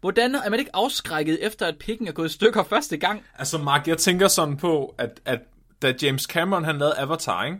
[0.00, 3.24] Hvordan er man ikke afskrækket efter, at pikken er gået i stykker første gang?
[3.34, 5.40] Altså, Mark, jeg tænker sådan på, at, at
[5.82, 7.58] da James Cameron han lavede Avatar, ikke?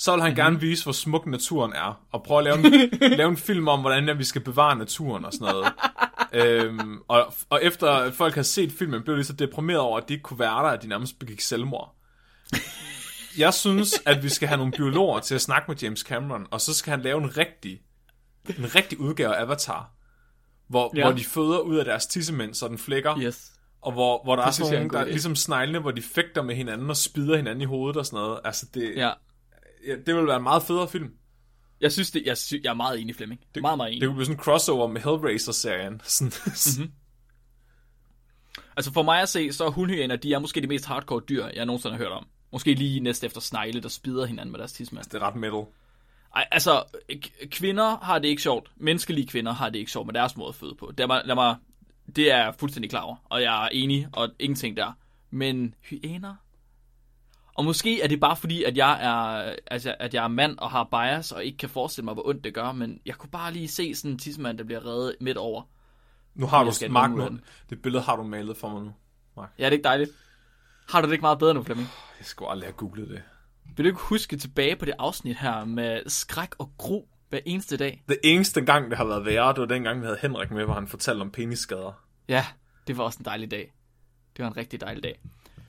[0.00, 3.28] så vil han gerne vise, hvor smuk naturen er, og prøve at lave en, lave
[3.28, 5.72] en film om, hvordan vi skal bevare naturen og sådan noget.
[6.32, 10.12] øhm, og, og efter folk har set filmen, blev de så deprimeret over, at de
[10.12, 11.96] ikke kunne være der, at de nærmest begik selvmord.
[13.38, 16.60] Jeg synes, at vi skal have nogle biologer til at snakke med James Cameron, og
[16.60, 17.80] så skal han lave en rigtig,
[18.58, 19.90] en rigtig udgave af Avatar,
[20.68, 21.02] hvor, ja.
[21.02, 23.52] hvor de føder ud af deres tissemænd, så den flækker, Yes.
[23.82, 25.08] Og hvor, hvor der Det er sådan er nogle, der idé.
[25.08, 28.40] ligesom sneglene, hvor de fægter med hinanden og spider hinanden i hovedet og sådan noget.
[28.44, 29.10] Altså, det, Ja.
[29.86, 31.10] ja, det vil være en meget federe film.
[31.80, 33.40] Jeg synes det, jeg, sy- jeg er meget enig, Flemming.
[33.54, 34.00] Det, meget, meget enig.
[34.00, 36.00] Det kunne blive sådan en crossover med Hellraiser-serien.
[36.04, 36.92] Sådan, mm-hmm.
[38.76, 41.46] Altså for mig at se, så er hundhyæner, de er måske de mest hardcore dyr,
[41.54, 42.26] jeg nogensinde har hørt om.
[42.52, 45.04] Måske lige næste efter snegle, der spider hinanden med deres tidsmand.
[45.04, 45.64] det er ret metal.
[46.36, 46.84] Ej, altså,
[47.50, 48.70] kvinder har det ikke sjovt.
[48.76, 50.92] Menneskelige kvinder har det ikke sjovt med deres måde at føde på.
[50.98, 51.56] Lad mig, lad mig,
[52.16, 54.92] det er jeg fuldstændig klar over, og jeg er enig, og ingenting der.
[55.30, 56.34] Men hyæner?
[57.54, 60.70] Og måske er det bare fordi, at jeg er, altså, at jeg er mand og
[60.70, 63.52] har bias, og ikke kan forestille mig, hvor ondt det gør, men jeg kunne bare
[63.52, 65.62] lige se sådan en tidsmand, der bliver reddet midt over.
[66.34, 67.38] Nu har du, Mark, have nu,
[67.70, 68.92] det billede har du malet for mig nu.
[69.36, 69.50] Mark.
[69.58, 70.10] Ja, det er ikke dejligt.
[70.88, 71.88] Har du det ikke meget bedre nu, Flemming?
[72.18, 73.22] Jeg skulle aldrig have googlet det.
[73.76, 77.76] Vil du ikke huske tilbage på det afsnit her med skræk og gru hver eneste
[77.76, 78.02] dag?
[78.08, 80.74] Det eneste gang, det har været værre, det var dengang, vi havde Henrik med, hvor
[80.74, 82.02] han fortalte om penisskader.
[82.28, 82.46] Ja,
[82.86, 83.72] det var også en dejlig dag.
[84.36, 85.20] Det var en rigtig dejlig dag.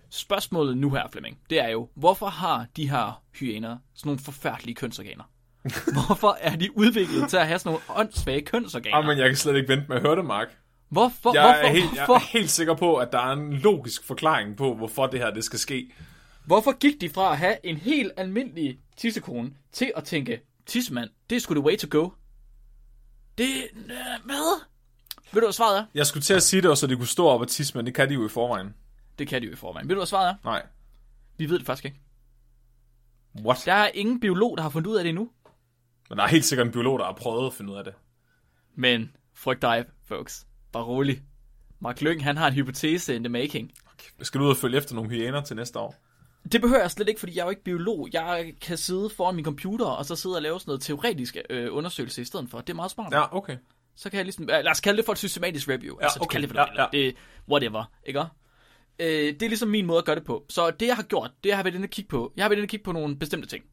[0.10, 4.76] Spørgsmålet nu her, Flemming, det er jo, hvorfor har de her hyæner sådan nogle forfærdelige
[4.76, 5.24] kønsorganer?
[6.08, 8.98] hvorfor er de udviklet til at have sådan nogle åndssvage kønsorganer?
[8.98, 10.48] Ah, men jeg kan slet ikke vente med at høre det, Mark.
[10.90, 11.34] hvorfor?
[11.34, 11.68] Jeg, hvorfor?
[11.68, 12.14] er helt, jeg hvorfor?
[12.14, 15.44] er helt sikker på, at der er en logisk forklaring på, hvorfor det her det
[15.44, 15.92] skal ske.
[16.46, 21.36] Hvorfor gik de fra at have en helt almindelig tissekone til at tænke, tissemand, det
[21.36, 22.10] er sgu the way to go?
[23.38, 23.48] Det...
[23.76, 24.62] Øh, hvad?
[25.34, 25.86] Ved du, hvad svaret er?
[25.94, 27.86] Jeg skulle til at sige det, også, så de kunne stå op og tisse, men
[27.86, 28.76] det kan de jo i forvejen.
[29.20, 29.88] Det kan de jo i forvejen.
[29.88, 30.36] Ved du, hvad svaret er?
[30.44, 30.66] Nej.
[31.38, 32.00] Vi ved det faktisk ikke.
[33.46, 33.62] What?
[33.66, 35.30] Der er ingen biolog, der har fundet ud af det endnu.
[36.10, 37.94] Men der er helt sikkert en biolog, der har prøvet at finde ud af det.
[38.76, 40.48] Men frygt dig, folks.
[40.72, 41.22] Bare rolig.
[41.80, 43.72] Mark Lyng, han har en hypotese in the making.
[44.22, 45.96] Skal du ud og følge efter nogle hyæner til næste år?
[46.52, 48.10] Det behøver jeg slet ikke, fordi jeg er jo ikke biolog.
[48.14, 51.76] Jeg kan sidde foran min computer, og så sidde og lave sådan noget teoretisk øh,
[51.76, 52.62] undersøgelse i stedet for.
[52.62, 53.14] Det er meget smart.
[53.14, 53.58] Ja, okay.
[53.96, 54.44] Så kan jeg ligesom...
[54.44, 55.96] Øh, lad os kalde det for et systematisk review.
[56.00, 56.32] Ja, altså, okay.
[56.32, 57.16] kalde det, for Ja, ja, Det,
[57.50, 58.20] whatever, ikke?
[59.00, 60.46] Øh, det er ligesom min måde at gøre det på.
[60.50, 62.34] Så det, jeg har gjort, det jeg har været inde og kigge på.
[62.36, 63.64] Jeg har været inde og kigge på nogle bestemte ting.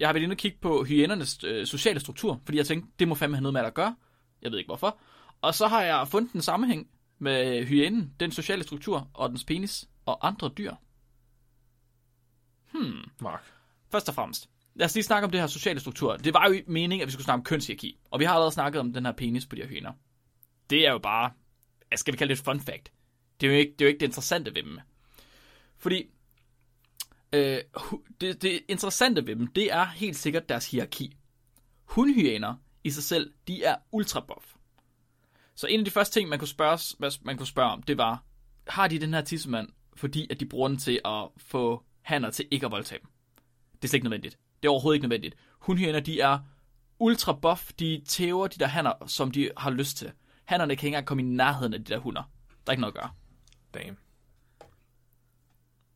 [0.00, 3.08] Jeg har været inde og kigge på hyænernes øh, sociale struktur, fordi jeg tænkte, det
[3.08, 3.96] må fandme have noget med at gøre.
[4.42, 4.98] Jeg ved ikke hvorfor.
[5.42, 9.88] Og så har jeg fundet en sammenhæng med hyænen, den sociale struktur og dens penis
[10.06, 10.74] og andre dyr.
[13.20, 13.44] Mark.
[13.90, 16.16] Først og fremmest, lad os lige snakke om det her sociale struktur.
[16.16, 17.98] Det var jo meningen, at vi skulle snakke om kønshierarki.
[18.10, 19.92] Og vi har allerede snakket om den her penis på de her hyæner.
[20.70, 21.30] Det er jo bare,
[21.96, 22.92] skal vi kalde det et fun fact.
[23.40, 24.78] Det er jo ikke det, er jo ikke det interessante ved dem.
[25.78, 26.04] Fordi,
[27.32, 27.58] øh,
[28.20, 31.16] det, det interessante ved dem, det er helt sikkert deres hierarki.
[31.84, 32.54] Hundhyæner
[32.84, 34.54] i sig selv, de er ultra buff.
[35.54, 38.24] Så en af de første ting, man kunne spørge, man kunne spørge om, det var,
[38.66, 42.48] har de den her tissemand, fordi at de bruger den til at få hanner til
[42.50, 43.08] ikke at voldtage dem?
[43.72, 44.38] Det er slet ikke nødvendigt.
[44.62, 45.34] Det er overhovedet ikke nødvendigt.
[45.58, 46.38] Hundhyæner, de er
[46.98, 47.72] ultra buff.
[47.78, 50.12] De tæver de der hanner, som de har lyst til.
[50.44, 52.22] Hannerne kan ikke engang komme i nærheden af de der hunder.
[52.50, 53.10] Der er ikke noget at gøre.
[53.74, 53.96] Damn.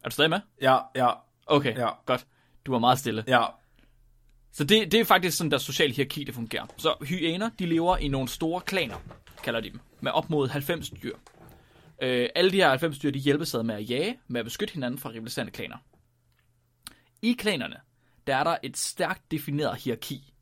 [0.05, 0.41] Er du stadig med?
[0.63, 1.11] Ja, ja,
[1.47, 1.89] Okay, Ja.
[2.07, 2.27] godt.
[2.67, 3.25] Du var meget stille.
[3.29, 3.45] ja.
[4.53, 6.67] Så det, det er faktisk sådan, der sociale hierarki, det fungerer.
[6.77, 8.97] Så hyæner, de lever i nogle store klaner,
[9.43, 11.17] kalder de dem, med op mod 90 dyr.
[12.03, 14.75] Øh, alle de her 90 dyr, de hjælpes ad med at jage, med at beskytte
[14.75, 15.77] hinanden fra rivaliserende klaner.
[17.25, 17.77] I klanerne,
[18.27, 20.35] der er der et stærkt defineret hierarki.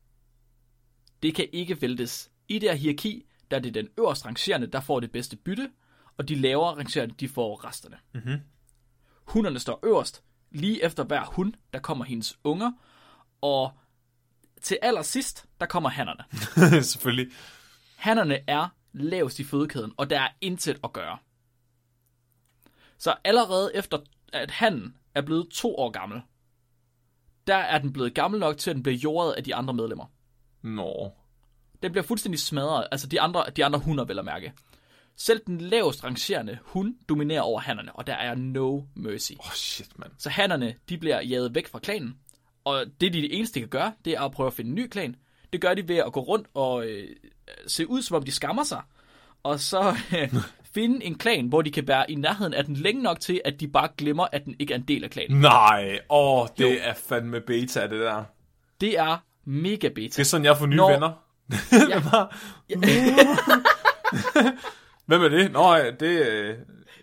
[1.23, 2.31] Det kan ikke væltes.
[2.47, 5.71] I det her hierarki, der er det den øverst rangerende, der får det bedste bytte,
[6.17, 7.97] og de lavere rangerende, de får resterne.
[8.13, 8.39] Mm-hmm.
[9.25, 12.71] Hunderne står øverst, lige efter hver hund, der kommer hendes unger,
[13.41, 13.71] og
[14.61, 16.23] til allersidst, der kommer hannerne.
[16.91, 17.31] Selvfølgelig.
[17.95, 21.17] Hannerne er lavest i fødekæden, og der er intet at gøre.
[22.97, 23.99] Så allerede efter,
[24.33, 26.21] at hannen er blevet to år gammel,
[27.47, 30.05] der er den blevet gammel nok til, at den bliver jordet af de andre medlemmer.
[30.61, 31.11] Nå.
[31.83, 34.53] Den bliver fuldstændig smadret, altså de andre, de andre hunder vil at mærke.
[35.15, 39.31] Selv den lavest rangerende hund dominerer over hannerne, og der er no mercy.
[39.31, 40.11] Åh, oh, shit, mand.
[40.17, 42.17] Så hannerne, de bliver jaget væk fra klanen.
[42.63, 44.75] Og det, de det eneste, de kan gøre, det er at prøve at finde en
[44.75, 45.15] ny klan.
[45.53, 47.09] Det gør de ved at gå rundt og øh,
[47.67, 48.81] se ud, som om de skammer sig.
[49.43, 50.33] Og så øh,
[50.73, 53.59] finde en klan, hvor de kan være i nærheden af den længe nok til, at
[53.59, 55.39] de bare glemmer, at den ikke er en del af klanen.
[55.41, 56.77] Nej, åh, det Jo.
[56.81, 58.23] er fandme beta, det der.
[58.81, 60.21] Det er mega Det beta.
[60.21, 61.11] er sådan, jeg får nye Når- venner.
[61.89, 61.99] Ja.
[65.05, 65.51] Hvem er det?
[65.51, 66.55] Nå, det øh,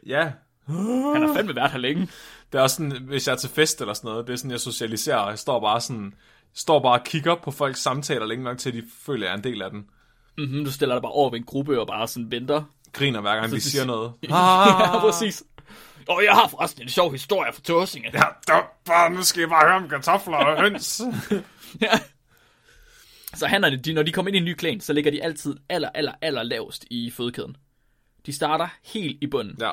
[0.07, 0.33] ja.
[0.67, 2.09] Han har fandme været her længe.
[2.53, 4.51] Det er også sådan, hvis jeg er til fest eller sådan noget, det er sådan,
[4.51, 6.15] jeg socialiserer, og jeg står bare sådan,
[6.55, 9.37] står bare og kigger på folks samtaler længe nok til, at de føler, jeg er
[9.37, 9.85] en del af den.
[10.39, 12.63] Mm-hmm, du stiller dig bare over ved en gruppe og bare sådan venter.
[12.93, 14.13] Griner hver gang, de de siger noget.
[14.23, 15.43] ja, præcis.
[16.09, 18.11] Og jeg har forresten en sjov historie fra Tåsinge.
[18.15, 21.01] Ja, der, bare, nu skal jeg bare høre om kartofler og høns.
[21.81, 21.91] Ja.
[23.35, 25.57] Så hannerne, de, når de kommer ind i en ny klan, så ligger de altid
[25.69, 27.57] aller, aller, aller lavest i fødekæden.
[28.27, 29.73] De starter helt i bunden, ja,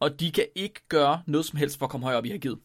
[0.00, 2.58] og de kan ikke gøre noget som helst for at komme højere op i hierarkiet.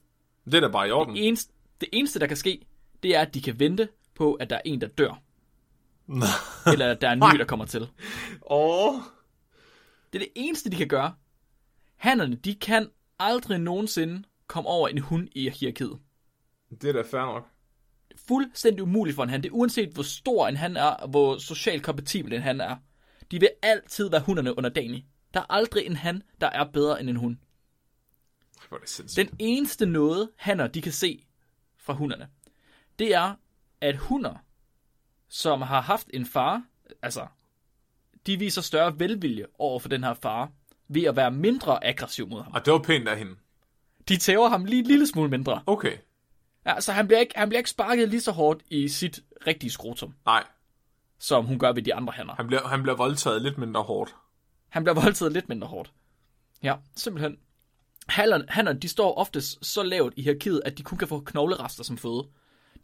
[0.45, 1.15] det er da bare i orden.
[1.15, 2.61] Det eneste, det eneste, der kan ske,
[3.03, 5.21] det er, at de kan vente på, at der er en, der dør.
[6.71, 7.87] Eller at der er en ny, der kommer til.
[8.51, 8.95] Åh,
[10.13, 11.15] Det er det eneste, de kan gøre.
[11.95, 15.99] Hannerne, de kan aldrig nogensinde komme over en hund i hierarkiet.
[16.81, 17.47] det er da fair nok.
[18.27, 19.43] Fuldstændig umuligt for en han.
[19.43, 22.75] Det er uanset, hvor stor en han er, og hvor socialt kompatibel en han er.
[23.31, 25.05] De vil altid være hunderne under Dani.
[25.33, 27.37] Der er aldrig en han, der er bedre end en hund.
[28.69, 29.29] Hvor er det sindssygt.
[29.29, 31.25] Den eneste noget, hanner de kan se
[31.77, 32.29] fra hunderne,
[32.99, 33.35] det er,
[33.81, 34.35] at hunder,
[35.29, 36.63] som har haft en far,
[37.01, 37.27] altså,
[38.27, 40.51] de viser større velvilje over for den her far,
[40.87, 42.53] ved at være mindre aggressiv mod ham.
[42.53, 43.35] Og det var pænt af hende.
[44.09, 45.61] De tæver ham lige en lille smule mindre.
[45.65, 45.97] Okay.
[46.65, 49.69] Ja, så han bliver, ikke, han bliver ikke sparket lige så hårdt i sit rigtige
[49.71, 50.43] skrotum, Nej,
[51.19, 52.35] som hun gør ved de andre hanner.
[52.35, 54.15] han bliver, han bliver voldtaget lidt mindre hårdt.
[54.69, 55.91] Han bliver voldtaget lidt mindre hårdt.
[56.63, 57.37] Ja, simpelthen.
[58.07, 61.83] Hannerne, hannerne, de står oftest så lavt i hierarkiet, at de kun kan få knoglerester
[61.83, 62.27] som føde.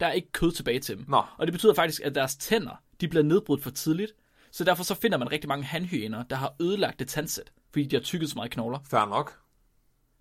[0.00, 1.04] Der er ikke kød tilbage til dem.
[1.08, 1.22] Nå.
[1.38, 4.12] Og det betyder faktisk, at deres tænder, de bliver nedbrudt for tidligt.
[4.52, 7.96] Så derfor så finder man rigtig mange hanhyæner, der har ødelagt det tandsæt, fordi de
[7.96, 8.78] har tykket så meget knogler.
[8.90, 9.40] Fair nok.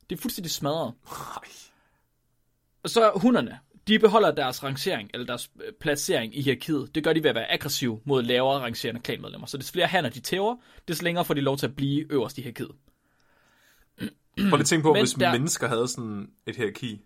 [0.09, 0.93] Det er fuldstændig smadret.
[1.05, 1.43] Nej.
[2.83, 6.95] Og så hunderne, de beholder deres rangering, eller deres øh, placering i hierarkiet.
[6.95, 9.47] Det gør de ved at være aggressiv mod lavere rangerende klanmedlemmer.
[9.47, 10.55] Så des flere hanner de tæver,
[10.87, 12.71] des længere får de lov til at blive øverst i hierarkiet.
[14.49, 17.01] Prøv lige tænke på, Men hvis der- mennesker havde sådan et hierarki.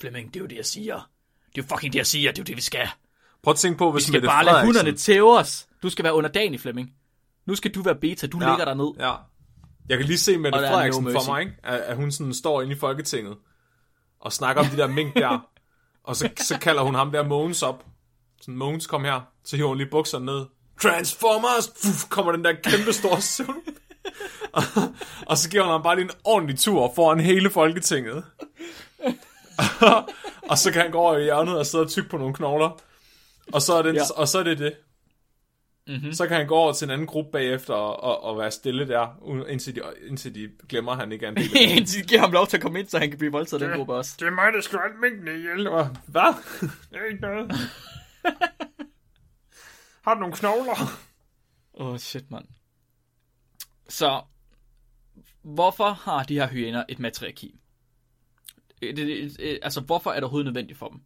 [0.00, 1.10] Flemming, det er jo det, jeg siger.
[1.54, 2.32] Det er jo fucking det, jeg siger.
[2.32, 2.88] Det er jo det, vi skal.
[3.42, 5.66] Prøv at tænke på, Vi hvis skal Mette bare lade hunderne tæve os.
[5.82, 6.90] Du skal være underdanig, Flemming.
[7.46, 8.26] Nu skal du være beta.
[8.26, 8.48] Du ja.
[8.48, 8.86] ligger der ned.
[8.98, 9.14] Ja.
[9.88, 11.52] Jeg kan lige se Mette er Frederiksen no for mig, ikke?
[11.62, 13.36] At, at hun sådan står inde i Folketinget
[14.20, 15.48] og snakker om de der mink der.
[16.04, 17.84] og så, så kalder hun ham der Mogens op.
[18.40, 19.20] Sådan, Mogens, kom her.
[19.44, 20.46] Så hiver hun lige bukserne ned.
[20.82, 21.72] Transformers!
[21.82, 23.62] Fuff, kommer den der kæmpe store søvn.
[24.52, 24.62] og,
[25.26, 28.24] og så giver hun ham bare lige en ordentlig tur foran hele Folketinget.
[30.50, 32.78] og så kan han gå over i hjørnet og sidde og tykke på nogle knogler.
[33.52, 34.00] Og så er det, Ja.
[34.16, 34.76] og så er det det.
[35.86, 36.12] Mm-hmm.
[36.12, 38.88] Så kan han gå over til en anden gruppe bagefter og, og, og være stille
[38.88, 41.76] der, indtil de, indtil de glemmer, at han ikke er en del af det.
[41.76, 43.68] Indtil de giver ham lov til at komme ind, så han kan blive voldtaget af
[43.68, 44.16] den gruppe også.
[44.20, 45.68] Det er mig, der skal alt minkene ihjel.
[46.06, 46.34] Hvad?
[46.90, 47.52] Det er ikke noget.
[50.04, 50.76] Har du nogle knogler?
[51.80, 52.44] Åh, oh, shit, mand.
[53.88, 54.22] Så,
[55.42, 57.54] hvorfor har de her hyæner et matriarki?
[59.62, 61.00] Altså, hvorfor er det overhovedet nødvendigt for dem?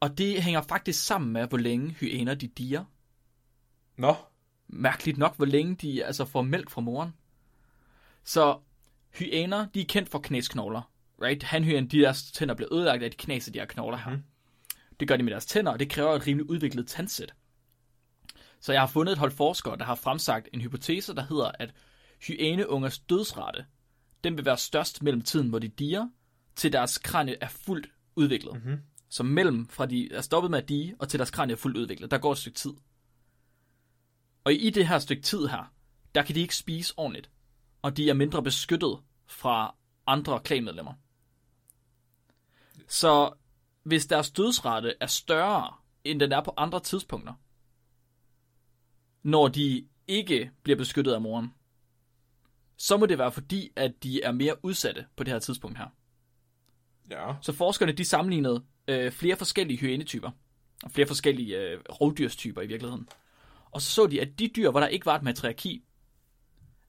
[0.00, 2.84] Og det hænger faktisk sammen med, hvor længe hyæner de diger.
[3.96, 4.14] Nå.
[4.68, 7.14] Mærkeligt nok, hvor længe de altså får mælk fra moren.
[8.24, 8.58] Så
[9.18, 10.92] hyæner, de er kendt for knæsknogler.
[11.22, 11.42] Right?
[11.42, 14.10] Hanhyæner, de deres tænder bliver ødelagt af de knaser de her knogler her.
[14.10, 14.22] Mm.
[15.00, 17.34] Det gør de med deres tænder, og det kræver et rimelig udviklet tandsæt.
[18.60, 21.74] Så jeg har fundet et hold forskere, der har fremsagt en hypotese, der hedder, at
[22.26, 23.66] hyæneungers dødsrate,
[24.24, 26.08] den vil være størst mellem tiden, hvor de diger,
[26.56, 28.54] til deres kranie er fuldt udviklet.
[28.54, 28.80] Mm-hmm.
[29.10, 31.76] Så mellem fra de er stoppet med at dige, og til deres kranie er fuldt
[31.76, 32.72] udviklet, der går et stykke tid.
[34.44, 35.72] Og i det her stykke tid her,
[36.14, 37.30] der kan de ikke spise ordentligt,
[37.82, 39.74] og de er mindre beskyttet fra
[40.06, 40.92] andre klanmedlemmer.
[42.88, 43.32] Så
[43.82, 47.34] hvis deres dødsrate er større, end den er på andre tidspunkter,
[49.22, 51.54] når de ikke bliver beskyttet af moren,
[52.76, 55.88] så må det være fordi, at de er mere udsatte på det her tidspunkt her.
[57.10, 57.34] Ja.
[57.40, 60.30] Så forskerne de sammenlignede øh, flere forskellige hyænetyper,
[60.84, 63.08] og flere forskellige øh, rovdyrstyper i virkeligheden.
[63.70, 65.84] Og så så de, at de dyr, hvor der ikke var et matriarki,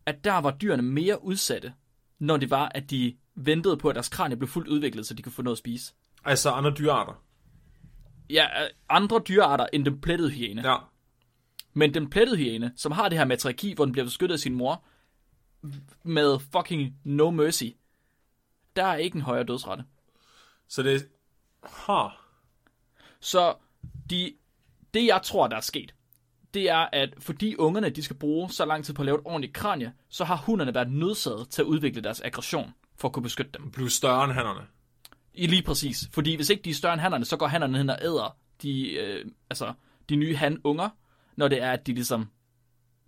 [0.06, 1.74] at der var dyrene mere udsatte,
[2.20, 5.22] når det var, at de ventede på, at deres kranie blev fuldt udviklet, så de
[5.22, 5.94] kunne få noget at spise.
[6.24, 7.24] Altså andre dyrearter.
[8.30, 10.70] Ja, øh, andre dyrearter end den plettede hyæne.
[10.70, 10.78] Ja.
[11.74, 14.56] Men den plettede hyæne, som har det her matriarki, hvor den bliver beskyttet af sin
[14.56, 14.84] mor,
[16.04, 17.66] med fucking no mercy,
[18.76, 19.84] der er ikke en højere dødsrate.
[20.68, 21.08] Så det
[21.64, 22.28] har.
[23.20, 23.56] Så
[24.10, 24.34] de,
[24.94, 25.94] det, jeg tror, der er sket,
[26.54, 29.26] det er, at fordi ungerne de skal bruge så lang tid på at lave et
[29.26, 33.24] ordentligt kranie, så har hunderne været nødsaget til at udvikle deres aggression for at kunne
[33.24, 33.72] beskytte dem.
[33.72, 34.62] Blive større end hannerne.
[35.34, 36.10] I lige præcis.
[36.12, 38.92] Fordi hvis ikke de er større end hannerne, så går hannerne hen og æder de,
[38.92, 39.74] øh, altså,
[40.10, 40.90] de nye han-unger,
[41.36, 42.30] når det er, at de ligesom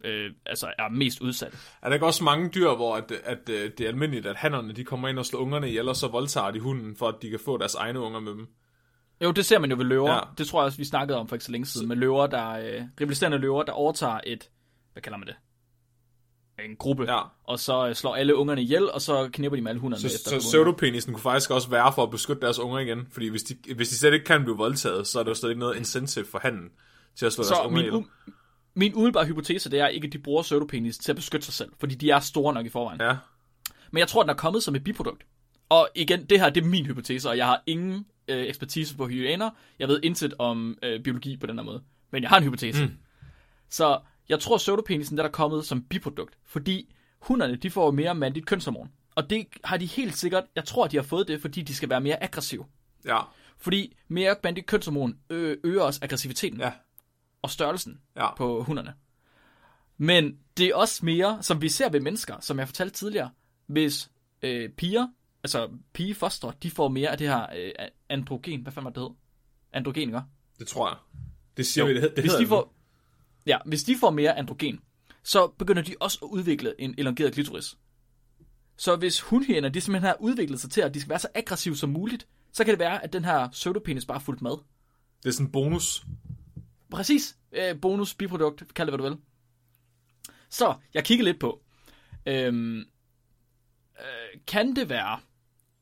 [0.04, 1.58] øh, altså er mest udsatte.
[1.82, 4.74] Er der ikke også mange dyr, hvor at, at, øh, det er almindeligt, at hannerne
[4.74, 7.30] de kommer ind og slår ungerne ihjel, og så voldtager de hunden, for at de
[7.30, 8.48] kan få deres egne unger med dem?
[9.24, 10.12] Jo, det ser man jo ved løver.
[10.13, 10.20] Ja.
[10.38, 11.88] Det tror jeg også, vi snakkede om for ikke så længe siden.
[11.88, 14.50] Med løver, der øh, rivaliserende løver, der overtager et,
[14.94, 15.36] hvad kalder man det?
[16.66, 17.04] En gruppe.
[17.12, 17.20] Ja.
[17.44, 20.08] Og så øh, slår alle ungerne ihjel, og så knipper de med alle hunderne Så,
[20.08, 20.39] efter.
[20.39, 23.08] så pseudopenisen kunne faktisk også være for at beskytte deres unger igen.
[23.12, 25.50] Fordi hvis de, hvis de slet ikke kan blive voldtaget, så er der jo slet
[25.50, 26.70] ikke noget incentive for handen
[27.16, 27.94] til at slå deres Så unger min, ihjel.
[28.04, 28.32] u-
[28.76, 31.72] min umiddelbare hypotese, det er ikke, at de bruger pseudopenis til at beskytte sig selv,
[31.80, 33.02] fordi de er store nok i forvejen.
[33.02, 33.16] Ja.
[33.92, 35.26] Men jeg tror, den er kommet som et biprodukt.
[35.70, 39.08] Og igen, det her det er min hypotese, og jeg har ingen øh, ekspertise på
[39.08, 39.50] hyæner.
[39.80, 41.84] Jeg ved intet om øh, biologi på den her måde.
[42.12, 42.86] Men jeg har en hypotese.
[42.86, 42.92] Mm.
[43.70, 48.46] Så jeg tror, pseudopenisen der er kommet som biprodukt, fordi hunderne de får mere mandligt
[48.46, 48.92] kønshormon.
[49.16, 51.90] Og det har de helt sikkert, jeg tror, de har fået det, fordi de skal
[51.90, 52.66] være mere aggressive.
[53.06, 53.20] Ja.
[53.58, 56.72] Fordi mere mandligt kønshormon øger også aggressiviteten Ja.
[57.43, 58.36] Og størrelsen Ja.
[58.36, 58.93] på hunderne.
[59.97, 63.29] Men det er også mere, som vi ser ved mennesker, som jeg fortalte tidligere,
[63.67, 65.08] hvis øh, piger,
[65.43, 67.71] altså pigefostre, de får mere af det her øh,
[68.10, 69.10] androgen, hvad fanden var det hed?
[69.73, 70.21] Androgen, ikke?
[70.60, 70.97] Det tror jeg.
[71.58, 72.73] Det siger Jo, vi, det, det hvis de får,
[73.45, 74.79] ja, hvis de får mere androgen,
[75.23, 77.77] så begynder de også at udvikle en elongeret klitoris.
[78.77, 81.75] Så hvis hundhænder, de simpelthen har udviklet sig til, at de skal være så aggressive
[81.77, 84.51] som muligt, så kan det være, at den her pseudopenis bare er fuldt med.
[85.23, 86.03] Det er sådan en bonus.
[86.93, 87.38] Præcis.
[87.51, 89.21] Øh, bonus, biprodukt, kald det hvad du vil.
[90.49, 91.62] Så, jeg kigger lidt på.
[92.25, 92.86] Øhm, øh,
[94.47, 95.19] kan det være,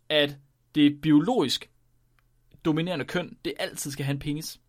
[0.10, 0.36] at
[0.76, 1.70] det biologisk
[2.66, 4.60] dominerende køn, det altid skal have en penis?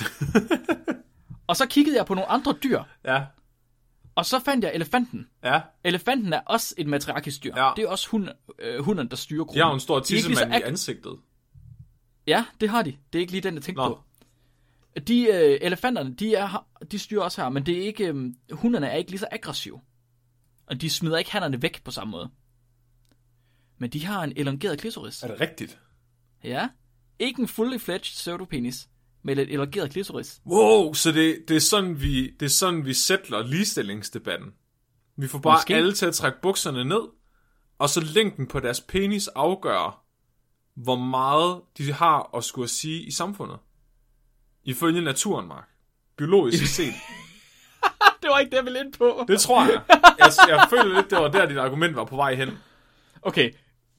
[1.46, 3.24] og så kiggede jeg på nogle andre dyr, Ja.
[4.14, 5.28] og så fandt jeg elefanten.
[5.44, 5.60] Ja.
[5.84, 7.52] Elefanten er også et matriarkisk dyr.
[7.56, 7.70] Ja.
[7.76, 9.56] Det er også hund, øh, hunden, der styrer gruppen.
[9.58, 11.18] De har jo en stor tissemand i ag- ansigtet.
[12.26, 12.96] Ja, det har de.
[13.12, 13.88] Det er ikke lige den, jeg tænkte Nå.
[13.88, 14.02] på.
[15.08, 18.86] De øh, elefanterne, de, er, de styrer også her, men det er ikke, øh, hunderne
[18.86, 19.80] er ikke lige så aggressive.
[20.66, 22.30] Og de smider ikke hannerne væk på samme måde.
[23.78, 25.22] Men de har en elongeret klitoris.
[25.22, 25.78] Er det rigtigt?
[26.44, 26.68] Ja.
[27.18, 28.88] Ikke en fully fledged pseudopenis,
[29.22, 30.40] men et elongeret klitoris.
[30.46, 34.48] Wow, så det, det, er sådan, vi, det er sådan, vi sætler ligestillingsdebatten.
[35.16, 35.74] Vi får bare Måske.
[35.74, 37.02] Alle til at trække bukserne ned,
[37.78, 40.04] og så længden på deres penis afgør,
[40.74, 43.58] hvor meget de har at skulle sige i samfundet.
[44.64, 45.68] Ifølge naturen, Mark.
[46.16, 46.92] Biologisk set.
[48.22, 49.24] det var ikke det, jeg ville ind på.
[49.28, 49.80] Det tror jeg.
[50.18, 52.48] Jeg, jeg føler lidt, det var der, dit argument var på vej hen.
[53.22, 53.50] Okay,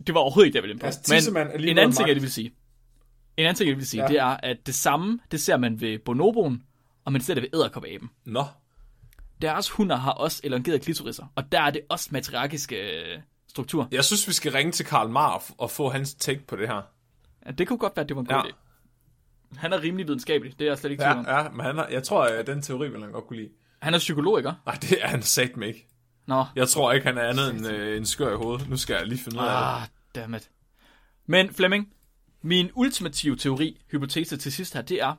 [0.07, 0.85] det var overhovedet ikke det, jeg ville ind på.
[0.87, 2.47] Er Men en anden ting, jeg vil sige,
[3.37, 4.07] en anden ting, jeg vil sige, Ja.
[4.07, 6.63] det er, at det samme, det ser man ved bonoboen,
[7.05, 8.09] og man ser det ved æderkoppaben.
[8.25, 8.45] Nå.
[9.41, 13.19] Deres hunder har også elongerede klitoriser, og der er det også matriarkiske øh,
[13.49, 13.87] struktur.
[13.91, 16.81] Jeg synes, vi skal ringe til Karl Marf og få hans take på det her.
[17.45, 18.41] Ja, det kunne godt være, at det var en god Ja.
[18.41, 18.53] idé.
[19.57, 21.25] Han er rimelig videnskabelig, det er jeg slet ikke tvivl.
[21.27, 23.49] Ja, ja men han har, jeg tror, at den teori vil han godt kunne lide.
[23.81, 24.51] Han er psykolog, ikke?
[24.65, 25.87] Nej, det er han sat mig ikke.
[26.27, 28.69] Nå, Jeg tror ikke, han er andet end øh, en skør i hovedet.
[28.69, 29.81] Nu skal jeg lige finde ud af det.
[29.81, 29.87] ah,
[30.23, 30.49] dammit.
[31.25, 31.93] Men Flemming,
[32.41, 35.15] min ultimative teori, hypotese til sidst her, det er,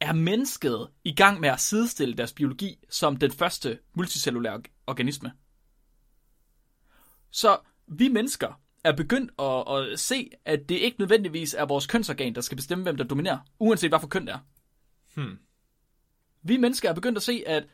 [0.00, 5.32] er mennesket i gang med at sidestille deres biologi som den første multicellulære org- organisme?
[7.30, 12.34] Så vi mennesker er begyndt at, at se, at det ikke nødvendigvis er vores kønsorgan,
[12.34, 14.38] der skal bestemme, hvem der dominerer, uanset hvad for køn det er.
[15.14, 15.38] Hmm.
[16.42, 17.66] Vi mennesker er begyndt at se, at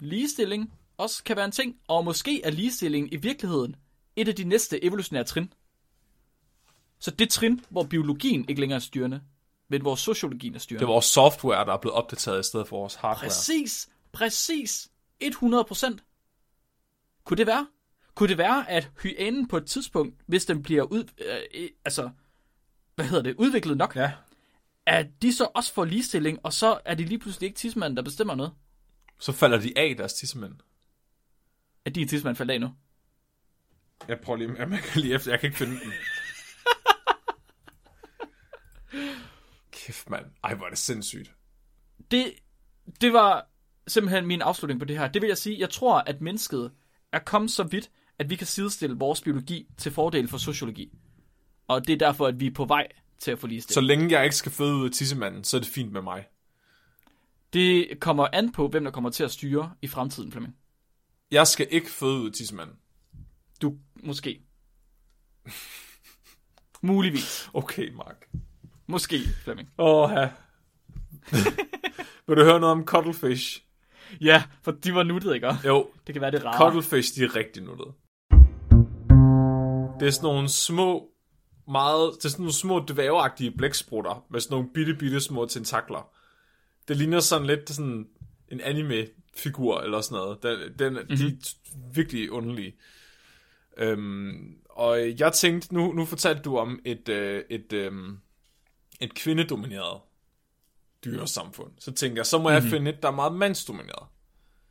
[0.00, 3.76] ligestilling også kan være en ting, og måske er ligestilling i virkeligheden
[4.16, 5.52] et af de næste evolutionære trin.
[6.98, 9.20] Så det trin, hvor biologien ikke længere er styrende,
[9.68, 10.80] men hvor sociologien er styrende.
[10.80, 13.28] Det er vores software, der er blevet opdateret i stedet for vores hardware.
[13.28, 14.88] Præcis, præcis,
[15.20, 16.04] 100 procent.
[17.24, 17.66] Kunne det være?
[18.14, 22.10] Kunne det være, at hyænen på et tidspunkt, hvis den bliver ud, øh, altså,
[22.94, 24.12] hvad hedder det, udviklet nok, Ja.
[24.86, 28.02] at de så også får ligestilling, og så er det lige pludselig ikke tidsmanden, der
[28.02, 28.52] bestemmer noget?
[29.18, 30.54] Så falder de af deres tissemænd.
[31.84, 32.74] At din tidsmand falder af nu?
[34.08, 35.92] Jeg prøver lige, jeg kan lige efter, jeg kan ikke finde den.
[39.72, 40.26] Kæft, mand.
[40.44, 41.32] Ej, hvor er det sindssygt.
[42.10, 42.32] det,
[43.00, 43.46] det var
[43.86, 45.08] simpelthen min afslutning på det her.
[45.08, 46.72] Det vil jeg sige, jeg tror, at mennesket
[47.12, 47.90] er kommet så vidt,
[48.24, 50.92] at vi kan sidestille vores biologi til fordel for sociologi.
[51.68, 53.86] Og det er derfor, at vi er på vej til at få Så ligestilling.
[53.86, 56.24] længe jeg ikke skal føde ud af tissemanden, så er det fint med mig.
[57.52, 60.56] Det kommer an på, hvem der kommer til at styre i fremtiden, Flemming.
[61.30, 62.76] Jeg skal ikke føde ud af tissemanden.
[63.62, 64.40] Du, måske.
[66.82, 67.50] Muligvis.
[67.54, 68.28] Okay, Mark.
[68.86, 69.68] Måske, Flemming.
[69.78, 70.30] Åh, ja.
[72.26, 73.62] Vil du høre noget om cuttlefish?
[74.20, 75.48] Ja, for de var nuttede, ikke?
[75.66, 76.58] Jo, Det kan være det rare.
[76.58, 77.92] Cuttlefish, de er rigtig nuttede.
[80.02, 81.10] Det er sådan nogle små,
[81.68, 86.10] meget, det er sådan nogle små dværgeagtige blæksprutter, med sådan nogle bitte, bitte små tentakler.
[86.88, 88.08] Det ligner sådan lidt sådan
[88.48, 90.42] en anime-figur eller sådan noget.
[90.42, 91.16] Den, den, mm-hmm.
[91.16, 91.38] De er
[91.94, 92.74] virkelig underlige.
[93.76, 97.92] Øhm, og jeg tænkte, nu, nu fortalte du om et, øh, et, øh,
[99.00, 100.00] et kvindedomineret
[101.04, 101.72] dyresamfund.
[101.78, 102.64] Så tænker jeg, så må mm-hmm.
[102.64, 104.08] jeg finde et, der er meget mandsdomineret.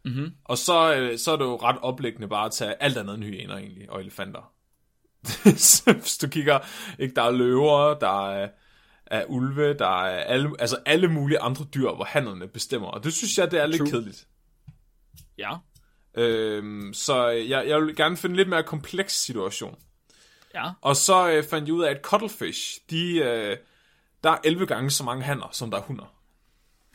[0.05, 0.31] Mhm.
[0.43, 3.23] Og så, øh, så er det jo ret oplæggende bare at tage alt andet end
[3.23, 4.53] hyæner egentlig, og elefanter.
[5.57, 6.59] Så Hvis du kigger,
[6.99, 8.49] ikke, der er løver, der er,
[9.05, 12.87] er ulve, der er alle, altså alle mulige andre dyr, hvor hannerne bestemmer.
[12.87, 13.89] Og det synes jeg, det er lidt True.
[13.89, 14.27] kedeligt.
[15.37, 15.55] Ja.
[16.17, 19.79] Øhm, så jeg, jeg vil gerne finde en lidt mere kompleks situation.
[20.53, 20.71] Ja.
[20.81, 23.57] Og så øh, fandt jeg ud af, at cuttlefish, de, øh,
[24.23, 26.13] der er 11 gange så mange hanner, som der er hunder.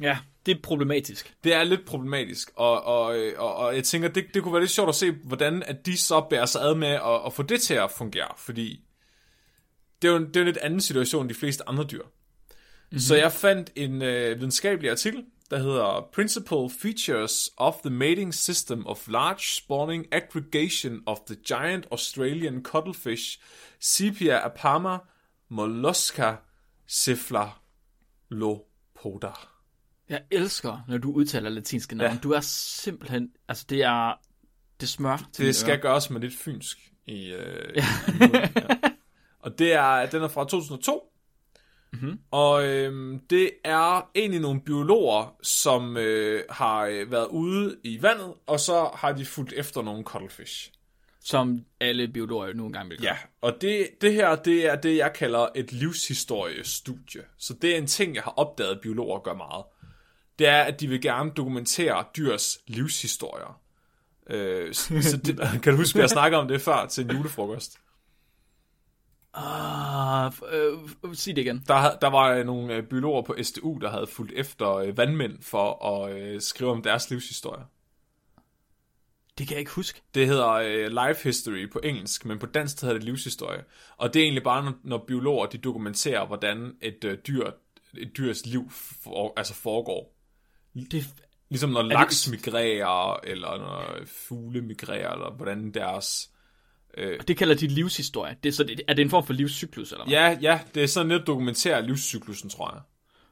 [0.01, 1.35] Ja, det er problematisk.
[1.45, 3.05] Det er lidt problematisk, og, og,
[3.37, 5.97] og, og jeg tænker, det, det kunne være lidt sjovt at se, hvordan at de
[5.97, 8.81] så bærer sig ad med at, at få det til at fungere, fordi
[10.03, 11.85] det er jo, en- det er jo en lidt anden situation end de fleste andre
[11.85, 12.03] dyr.
[12.03, 12.99] Mm-hmm.
[12.99, 18.87] Så jeg fandt en øh, videnskabelig artikel, der hedder Principal Features of the Mating System
[18.87, 23.39] of Large Spawning Aggregation of the Giant Australian Cuttlefish
[23.81, 24.99] Sepia apama
[25.49, 26.35] mollusca
[26.91, 29.33] cephalopoda.
[30.09, 32.09] Jeg elsker, når du udtaler latinske navne.
[32.09, 32.15] Ja.
[32.15, 32.21] Ja.
[32.23, 33.31] Du er simpelthen...
[33.49, 34.13] Altså, det er...
[34.81, 35.81] Det smør til Det skal ører.
[35.81, 37.81] gøres med lidt fynsk i, øh, i
[38.21, 38.77] munden, ja.
[39.41, 41.13] Og det er, den er fra 2002.
[41.93, 42.19] Mm-hmm.
[42.31, 48.35] Og øhm, det er egentlig nogle biologer, som øh, har øh, været ude i vandet,
[48.47, 50.73] og så har de fulgt efter nogle cuttlefish.
[51.21, 53.07] Som alle biologer nu engang vil gøre.
[53.07, 57.23] Ja, og det, det her, det er det, jeg kalder et livshistoriestudie.
[57.39, 59.65] Så det er en ting, jeg har opdaget, at biologer gør meget.
[60.39, 63.61] Det er, at de vil gerne dokumentere dyrs livshistorier.
[64.31, 67.11] Øh, så så det, kan du huske, at jeg snakker om det før til en
[67.11, 67.79] julefrokost?
[69.35, 71.65] Ah, øh, øh, sig det igen.
[71.69, 75.87] Der, der var øh, nogle øh, biologer på SDU, der havde fulgt efter vandmænd for
[75.87, 77.65] at øh, skrive om deres livshistorie.
[79.39, 80.03] Det kan jeg ikke huske.
[80.15, 83.65] Det hedder øh, life history på engelsk, men på dansk hedder det livshistorie.
[83.97, 87.51] Og det er egentlig bare, når, når biologer de dokumenterer, hvordan et øh, dyr,
[87.99, 90.16] et dyrs liv for, altså foregår.
[90.85, 91.05] Det,
[91.49, 96.31] Ligesom når laks migrerer, eller når fugle migrerer, eller hvordan deres...
[97.29, 98.37] det kalder de livshistorie.
[98.43, 100.13] Det er, så det, er det en form for livscyklus, eller hvad?
[100.13, 102.81] Ja, ja, det er sådan lidt at dokumentere livscyklusen, tror jeg.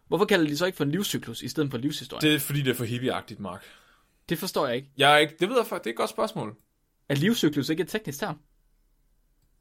[0.08, 2.20] Hvorfor kalder de så ikke for en livscyklus, i stedet for livshistorie?
[2.20, 3.64] Det, Det er fordi, det er for hippieagtigt, Mark.
[4.28, 4.88] det forstår jeg ikke.
[4.96, 6.56] Jeg er ikke, det ved jeg faktisk, det er et godt spørgsmål.
[7.08, 8.38] Er livscyklus ikke et teknisk term?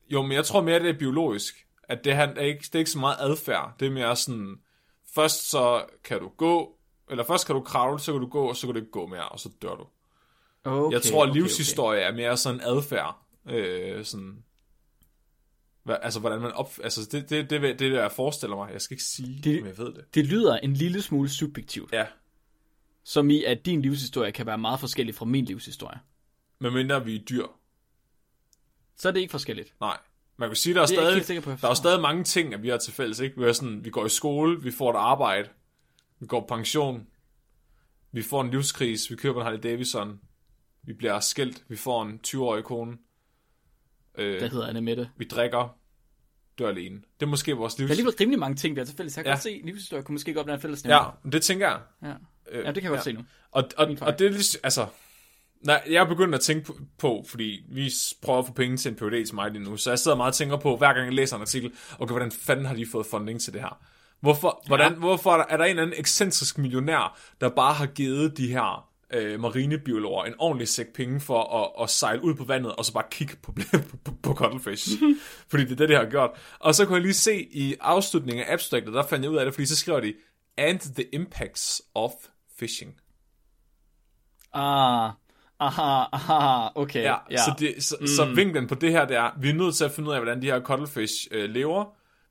[0.09, 1.65] Jo, men jeg tror mere, det er biologisk.
[1.89, 3.75] At det, han, er ikke, det er ikke så meget adfærd.
[3.79, 4.55] Det er mere sådan,
[5.15, 6.77] først så kan du gå,
[7.09, 9.07] eller først kan du kravle, så kan du gå, og så kan du ikke gå
[9.07, 9.87] mere, og så dør du.
[10.63, 13.19] Okay, Jeg tror, at okay, livshistorie er mere sådan adfærd.
[13.49, 14.43] Øh, sådan,
[15.83, 16.71] hvad, altså, hvordan man op...
[16.83, 18.73] Altså, det, det, det, det, det, jeg forestiller mig.
[18.73, 19.97] Jeg skal ikke sige, Det- om jeg ved det.
[19.97, 20.07] Okay.
[20.13, 21.93] Det lyder en lille smule subjektivt.
[21.93, 22.05] Ja,
[23.03, 25.99] Som i, at din livshistorie kan være meget forskellig fra min livshistorie.
[26.59, 27.45] medmindre vi er dyr.
[28.97, 29.73] Så er det ikke forskelligt.
[29.79, 29.97] Nej.
[30.37, 32.63] Man kan sige, der er, Det er stadig, på, der er stadig mange ting, at
[32.63, 33.19] vi har til fælles.
[33.19, 33.37] Ikke?
[33.37, 35.49] Vi, er sådan, vi går i skole, vi får et arbejde,
[36.23, 37.07] vi går på pension,
[38.11, 40.19] vi får en livskris, vi køber en Harley Davidson,
[40.83, 42.97] vi bliver skilt, vi får en 20-årig kone,
[44.17, 45.09] øh, Der hedder Anne Mette.
[45.17, 45.77] vi drikker,
[46.59, 46.95] dør alene.
[47.19, 47.87] Det er måske vores livs...
[47.87, 49.17] Der er alligevel rimelig mange ting, vi har til fælles.
[49.17, 49.33] Jeg kan Ja.
[49.35, 51.79] godt se, at livshistorie kunne måske godt være en fælles Ja, det tænker jeg.
[52.03, 52.13] ja.
[52.51, 53.21] Øh, ja, det kan jeg godt se nu.
[53.51, 54.87] Og, og, og det er lidt, altså...
[55.61, 58.89] Nej, jeg er begyndt at tænke på, på, fordi vi prøver at få penge til
[58.91, 61.05] en PhD til mig lige nu, så jeg sidder meget og tænker på, hver gang
[61.05, 63.83] jeg læser en artikel, okay, hvordan fanden har de fået funding til det her?
[64.23, 67.85] Hvorfor, hvordan, hvorfor er, der, er der en eller anden ekscentrisk millionær, der bare har
[67.85, 72.43] givet de her øh, marinebiologer en ordentlig sæk penge for at, at sejle ud på
[72.43, 73.51] vandet, og så bare kigge på,
[73.91, 74.91] på, på, på cuttlefish.
[75.49, 76.29] fordi det er det, de har gjort.
[76.59, 79.45] Og så kunne jeg lige se i afslutningen af abstractet, der fandt jeg ud af
[79.45, 80.13] det, fordi så skriver de,
[80.57, 82.11] and the impacts of
[82.59, 82.93] fishing.
[84.53, 85.11] Ah,
[85.59, 87.03] aha, aha, okay.
[87.03, 87.37] Ja, Ja, ja.
[87.37, 88.07] Så, det, så, mm.
[88.07, 90.19] så vinklen på det her, det er, vi er nødt til at finde ud af,
[90.19, 91.85] hvordan de her cuttlefish øh, lever.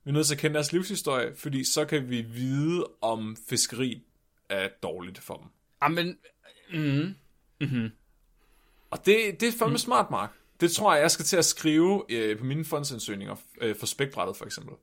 [0.05, 4.01] Vi er nødt til at kende deres livshistorie, fordi så kan vi vide, om fiskeri
[4.49, 5.47] er dårligt for dem.
[5.81, 6.17] Amen,
[6.73, 7.15] mm,
[8.91, 9.77] Og det, det er fandme mm.
[9.77, 10.29] smart, Mark.
[10.59, 14.37] Det tror jeg, jeg skal til at skrive øh, på mine fondsansøgninger øh, for spækbrættet,
[14.37, 14.75] for eksempel.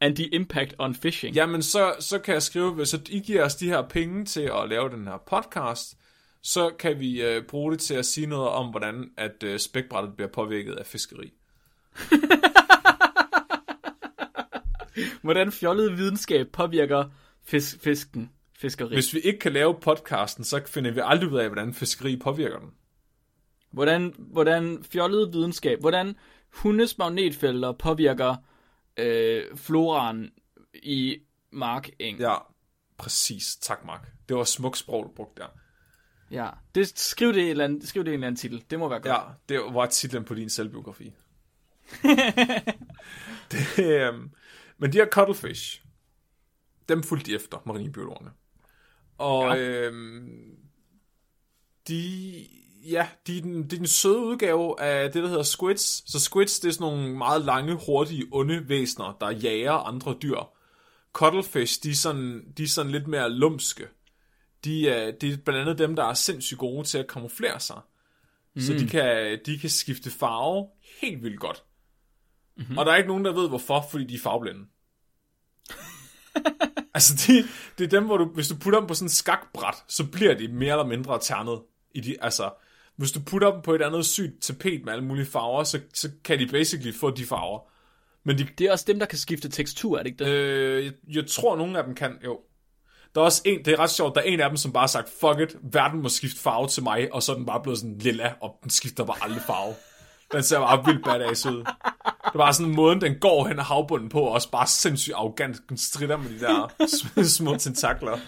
[0.00, 1.34] and the impact on fishing.
[1.34, 4.68] Jamen, så, så kan jeg skrive, hvis I giver os de her penge til at
[4.68, 5.96] lave den her podcast,
[6.42, 10.16] så kan vi øh, bruge det til at sige noget om, hvordan at øh, spækbrættet
[10.16, 11.32] bliver påvirket af fiskeri.
[15.22, 17.04] Hvordan fjollet videnskab påvirker
[17.44, 18.94] fisk, fisken, fiskeri.
[18.94, 22.58] Hvis vi ikke kan lave podcasten, så finder vi aldrig ud af, hvordan fiskeri påvirker
[22.58, 22.70] den.
[23.70, 26.14] Hvordan, hvordan fjollet videnskab, hvordan
[26.50, 28.36] hundes magnetfelter påvirker
[28.96, 30.30] øh, floraen
[30.74, 31.18] i
[31.50, 32.18] markeng.
[32.18, 32.34] Ja,
[32.98, 33.56] præcis.
[33.56, 34.12] Tak, Mark.
[34.28, 35.48] Det var smukt sprog, du brugte der.
[36.30, 36.48] ja.
[36.74, 38.64] Det, skriv, det eller anden, skriv det en eller anden titel.
[38.70, 39.14] Det må være godt.
[39.14, 41.12] Ja, det var titlen på din selvbiografi.
[43.52, 44.30] det, øhm,
[44.80, 45.82] men de her cuttlefish,
[46.88, 48.30] dem fulgte de efter, marinebiologerne.
[49.18, 49.62] Og Ja.
[49.62, 50.56] øhm,
[51.88, 52.46] de,
[52.90, 56.10] ja, de er, den, det er den søde udgave af det, der hedder squids.
[56.12, 60.38] Så squids, det er sådan nogle meget lange, hurtige, onde væsener, der jager andre dyr.
[61.12, 63.88] Cuttlefish, de er sådan, de er sådan lidt mere lumske.
[64.64, 67.80] De er, det er blandt andet dem, der er sindssygt gode til at kamuflere sig.
[68.54, 68.60] Mm.
[68.60, 70.68] Så de kan, de kan skifte farve
[71.00, 71.64] helt vildt godt.
[72.60, 72.78] Mm-hmm.
[72.78, 74.60] Og der er ikke nogen, der ved hvorfor, fordi de er farveblinde.
[76.94, 77.48] altså, de,
[77.78, 80.34] det er dem, hvor du, hvis du putter dem på sådan en skakbræt, så bliver
[80.34, 81.60] de mere eller mindre ternet.
[81.94, 82.50] I de, altså,
[82.96, 86.10] hvis du putter dem på et andet sygt tapet med alle mulige farver, så, så
[86.24, 87.60] kan de basically få de farver.
[88.24, 90.30] Men de, Det er også dem, der kan skifte tekstur, er det ikke det?
[90.30, 92.40] øh, jeg, jeg tror, nogle af dem kan, jo.
[93.14, 94.82] Der er også en, det er ret sjovt, der er en af dem, som bare
[94.82, 97.60] har sagt, fuck it, verden må skifte farve til mig, og så er den bare
[97.62, 99.74] blevet sådan lilla, og den skifter bare aldrig farve.
[100.32, 101.64] Den ser bare vildt badass ud.
[102.32, 105.14] Det var sådan en måde, den går hen ad havbunden på, og også bare sindssygt
[105.14, 105.60] arrogant.
[105.68, 108.18] Den strider med de der sm- små tentakler.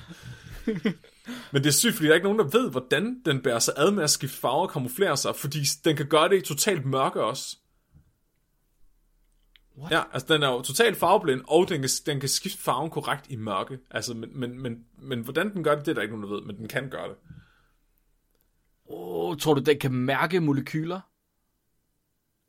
[1.53, 3.74] Men det er sygt, fordi der er ikke nogen, der ved, hvordan den bærer sig
[3.76, 6.84] ad med at skifte farve og kamuflere sig, fordi den kan gøre det i totalt
[6.86, 7.57] mørke også.
[9.78, 9.92] What?
[9.92, 13.26] Ja, altså den er jo totalt farveblind, og den kan, den kan skifte farven korrekt
[13.28, 13.78] i mørke.
[13.90, 16.36] Altså, men, men, men, men hvordan den gør det, det er der ikke nogen, der
[16.36, 17.16] ved, men den kan gøre det.
[18.84, 21.00] Oh, tror du, den kan mærke molekyler?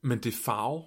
[0.07, 0.83] Men det er farve.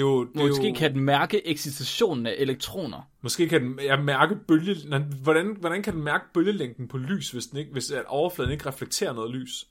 [0.00, 3.02] Det er jo, det Måske jo, kan den mærke excitationen af elektroner.
[3.22, 4.76] Måske kan den ja, mærke bølge...
[5.22, 8.66] Hvordan, hvordan kan den mærke bølgelængden på lys, hvis, den ikke, hvis at overfladen ikke
[8.66, 9.68] reflekterer noget lys?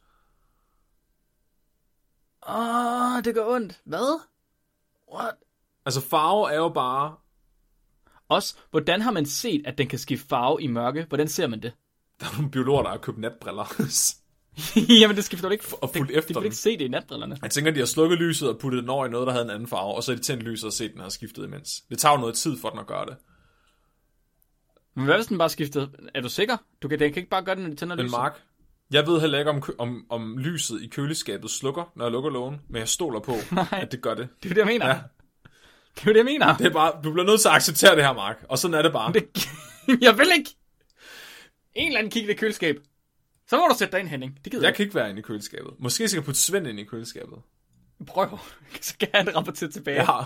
[2.50, 3.82] Åh, oh, det gør ondt.
[3.84, 4.20] Hvad?
[5.14, 5.34] What?
[5.86, 7.16] Altså farve er jo bare...
[8.28, 11.06] Også, hvordan har man set, at den kan skifte farve i mørke?
[11.08, 11.74] Hvordan ser man det?
[12.20, 13.74] Der er nogle biologer, der har købt natbriller.
[15.02, 15.66] Jamen, det skifter du ikke.
[15.82, 17.38] Og fulgt de, efter de ikke se det i natbrillerne.
[17.42, 19.52] Jeg tænker, de har slukket lyset og puttet den over i noget, der havde en
[19.52, 21.82] anden farve, og så har de tændt lyset og set, den har skiftet imens.
[21.90, 23.16] Det tager jo noget tid for den at gøre det.
[24.96, 25.88] Men hvad hvis den bare skifter?
[26.16, 26.58] Er du sikker?
[26.82, 28.18] Du kan, den kan ikke bare gøre det, når de tænder Men lyset.
[28.18, 28.42] Mark,
[28.92, 32.62] jeg ved heller ikke, om, om, om lyset i køleskabet slukker, når jeg lukker lågen,
[32.70, 33.66] men jeg stoler på, Nej.
[33.72, 34.28] at det gør det.
[34.44, 34.88] Det er det, jeg mener.
[34.88, 35.00] Ja.
[35.96, 36.58] Det er det, jeg mener.
[36.58, 38.82] Det er bare, du bliver nødt til at acceptere det her, Mark, og sådan er
[38.82, 39.14] det bare.
[39.14, 39.50] Det,
[40.08, 40.56] jeg vil ikke.
[41.76, 42.76] En eller anden kigge i det køleskab.
[43.50, 44.40] Så må du sætte dig ind, Henning.
[44.44, 45.74] Det gider Jeg jeg kan ikke være inde i køleskabet.
[45.80, 47.38] Måske skal jeg putte Svend ind i køleskabet.
[48.08, 48.40] Prøv.
[48.82, 50.12] Så kan han rapportere tilbage.
[50.14, 50.24] Ja.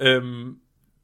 [0.00, 0.58] øhm,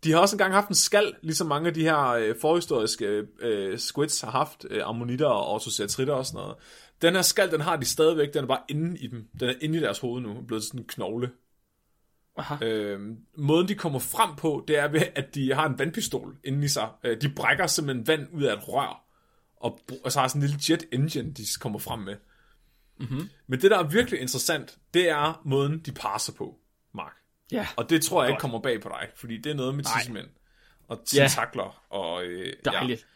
[0.04, 3.78] de har også engang haft en skal, ligesom mange af de her øh, forhistoriske øh,
[3.78, 6.56] squids har haft, øh, ammonitter og orthocetritter og sådan noget.
[7.02, 9.28] Den her skal, den har de stadigvæk, den er bare inde i dem.
[9.40, 11.30] Den er inde i deres hoved nu, blevet sådan en knogle.
[12.36, 12.64] Aha.
[12.66, 16.64] Øhm, måden de kommer frem på, det er ved, at de har en vandpistol inde
[16.64, 16.88] i sig.
[17.04, 19.04] Øh, de brækker simpelthen vand ud af et rør,
[19.64, 22.16] og, og så har sådan en lille jet engine, de kommer frem med.
[23.00, 23.28] Mhm.
[23.46, 26.58] Men det, der er virkelig interessant, det er måden, de passer på,
[26.94, 27.16] Mark.
[27.52, 27.66] Ja.
[27.76, 30.26] Og det tror jeg ikke kommer bag på dig, fordi det er noget med tissemænd
[30.88, 31.82] og tentakler.
[31.90, 33.00] Og, øh, Dejligt.
[33.00, 33.06] Ja.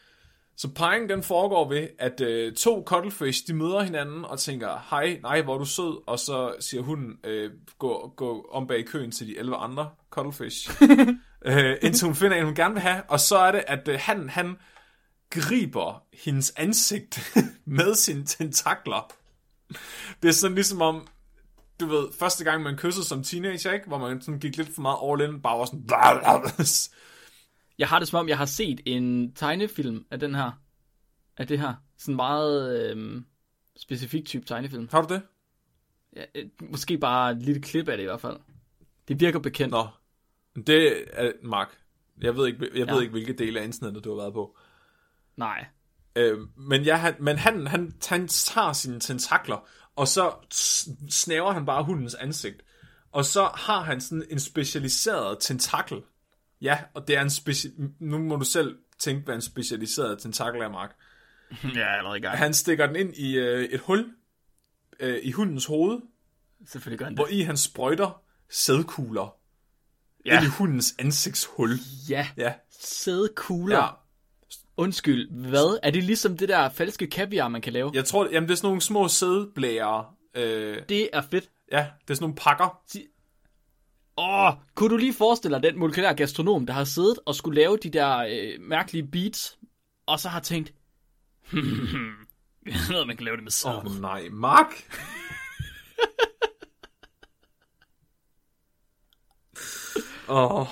[0.56, 5.18] Så parringen den foregår ved, at øh, to cuttlefish, de møder hinanden og tænker, hej,
[5.22, 9.10] nej, hvor er du sød, og så siger hun, øh, gå, gå om bag køen
[9.10, 10.70] til de 11 andre cuttlefish,
[11.46, 13.98] øh, indtil hun finder en, hun gerne vil have, og så er det, at øh,
[14.02, 14.56] han, han
[15.30, 19.12] griber hendes ansigt med sine tentakler.
[20.22, 21.06] Det er sådan ligesom om,
[21.80, 23.86] du ved, første gang man kyssede som teenager, ikke?
[23.86, 26.68] Hvor man sådan gik lidt for meget all in, bare var sådan...
[27.78, 30.50] Jeg har det som om, jeg har set en tegnefilm af den her.
[31.36, 31.74] Af det her.
[31.98, 33.24] Sådan meget øhm,
[33.76, 34.88] specifik type tegnefilm.
[34.90, 35.22] Har du det?
[36.16, 38.36] Ja, øh, måske bare et lille klip af det i hvert fald.
[39.08, 39.72] Det virker bekendt.
[39.72, 39.86] Nå.
[40.66, 41.78] Det er Mark.
[42.20, 43.00] Jeg ved ikke, jeg ved Ja.
[43.00, 44.56] ikke hvilke dele af internettet du har været på.
[45.38, 45.66] Nej.
[46.16, 50.32] Øh, men ja, han, men han, han, han tager sine tentakler, og så
[51.10, 52.62] snæver han bare hundens ansigt.
[53.12, 55.98] Og så har han sådan en specialiseret tentakel.
[56.60, 60.60] Ja, og det er en speci- Nu må du selv tænke, hvad en specialiseret tentakel
[60.60, 60.96] er, Mark.
[61.76, 62.38] Er allerede i gang.
[62.38, 64.12] Han stikker den ind i øh, et hul
[65.00, 66.00] øh, i hundens hoved,
[66.66, 67.18] Selvfølgelig gør han det.
[67.18, 69.34] hvor i han sprøjter sædkugler
[70.26, 70.36] Ja.
[70.36, 71.70] ind i hundens ansigtshul.
[72.08, 72.28] Ja.
[72.36, 73.76] Ja, Sædkugler.
[73.78, 73.88] ja.
[74.78, 75.78] Undskyld, hvad?
[75.82, 77.90] Er det ligesom det der falske kaviar, man kan lave?
[77.94, 80.04] Jeg tror, jamen det er sådan nogle små sædblære.
[80.34, 81.44] Øh, Det er fedt.
[81.72, 82.80] ja, det er sådan nogle pakker.
[84.18, 87.76] Åh, kunne du lige forestille dig den molekylære gastronom, der har siddet og skulle lave
[87.82, 89.58] de der øh, mærkelige beats,
[90.06, 90.68] og så har tænkt,
[92.66, 93.70] jeg ved, man kan lave det med sæd.
[93.70, 94.66] Åh oh, nej, Mark!
[100.28, 100.66] Åh, oh,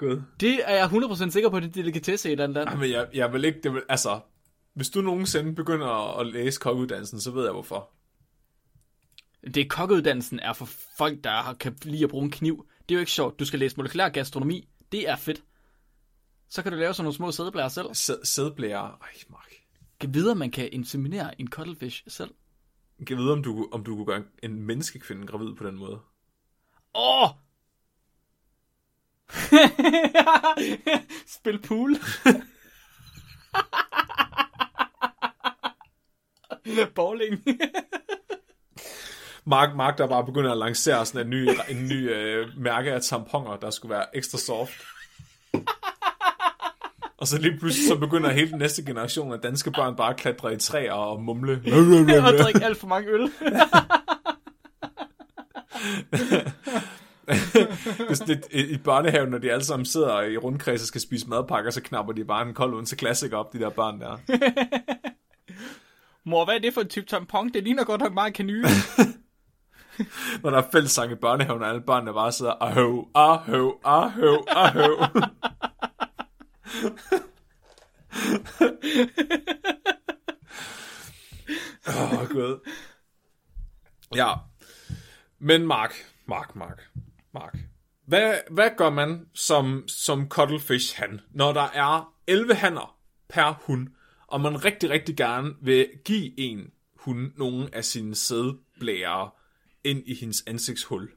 [0.00, 0.22] gud.
[0.40, 2.78] Det er jeg 100% sikker på, det er delikatesse i et eller andet land.
[2.80, 4.20] Men jeg, jeg vil ikke, det vil, altså,
[4.74, 7.90] hvis du nogensinde begynder at læse kokkeuddannelsen, så ved jeg hvorfor.
[9.54, 12.66] Det kokkeuddannelsen er for folk, der har- kan lide at bruge en kniv.
[12.88, 13.38] Det er jo ikke sjovt.
[13.38, 14.68] Du skal læse molekylær gastronomi.
[14.92, 15.42] Det er fedt.
[16.48, 17.86] Så kan du lave sådan nogle små sædeblærer selv.
[17.94, 18.86] Sæd- Sædblære.
[19.02, 19.52] Ej, Mark.
[20.00, 22.30] Kan vide, man kan inseminere en cuttlefish selv.
[23.06, 25.98] Kan vide, om du, om du kunne gøre en menneskekvinde gravid på den måde.
[26.94, 27.22] Åh!
[27.22, 27.28] Oh!
[31.36, 31.96] Spil pool.
[36.94, 37.42] Bowling.
[39.44, 43.02] Mark, Mark der bare begynder at lancere sådan en ny, en ny øh, mærke af
[43.02, 44.72] tamponer, der skulle være ekstra soft.
[47.18, 50.16] Og så lige pludselig så begynder hele den næste generation af danske børn bare at
[50.16, 51.62] klatre i træer og mumle.
[52.26, 53.30] og drikke alt for mange øl.
[58.26, 61.70] Det, i, I børnehaven, når de alle sammen sidder i rundkreds og skal spise madpakker,
[61.70, 64.16] så knapper de bare en kold Odense Classic op, de der børn der.
[66.24, 67.48] Mor, hvad er det for en type tampon?
[67.48, 68.68] Det ligner godt nok meget kanyle.
[70.42, 74.98] Når der er fællessang i børnehaven, og alle børnene bare sidder, ahøv, ahøv, ahøv, ahøv.
[81.88, 82.60] Åh, oh, gud.
[84.14, 84.32] Ja.
[85.38, 85.94] Men Mark,
[86.26, 86.90] Mark, Mark,
[87.34, 87.58] Mark.
[88.06, 93.88] Hvad, hvad gør man som, som cuttlefish han, når der er 11 hanner per hund,
[94.26, 99.30] og man rigtig, rigtig gerne vil give en hund nogle af sine sædblære
[99.84, 101.10] ind i hendes ansigtshul?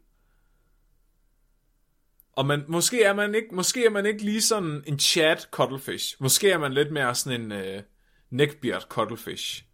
[2.36, 6.16] Og man, måske, er man ikke, måske er man ikke lige sådan en chat cuttlefish.
[6.20, 7.84] Måske er man lidt mere sådan en øh,
[8.30, 9.66] neckbeard cuttlefish.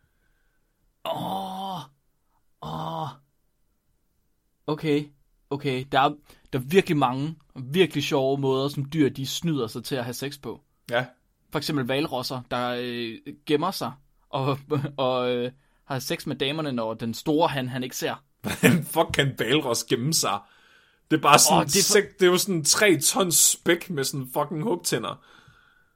[1.06, 1.80] Åh.
[2.62, 3.08] Åh.
[4.68, 5.06] Okay.
[5.50, 5.86] Okay.
[5.92, 6.10] Der er,
[6.54, 10.14] der er virkelig mange, virkelig sjove måder, som dyr de snyder sig til at have
[10.14, 10.62] sex på.
[10.92, 11.06] Ja,
[11.52, 13.92] For eksempel valrosser, der øh, gemmer sig
[14.30, 14.60] og,
[14.98, 15.52] og øh,
[15.86, 18.24] har sex med damerne, når den store han, han ikke ser.
[18.42, 20.40] Hvordan fuck kan Balros gemme sig?
[21.12, 22.14] Det er bare sådan, oh, det er for- for...
[22.20, 25.24] det er jo sådan tre tons spæk med sådan fucking hugtænder.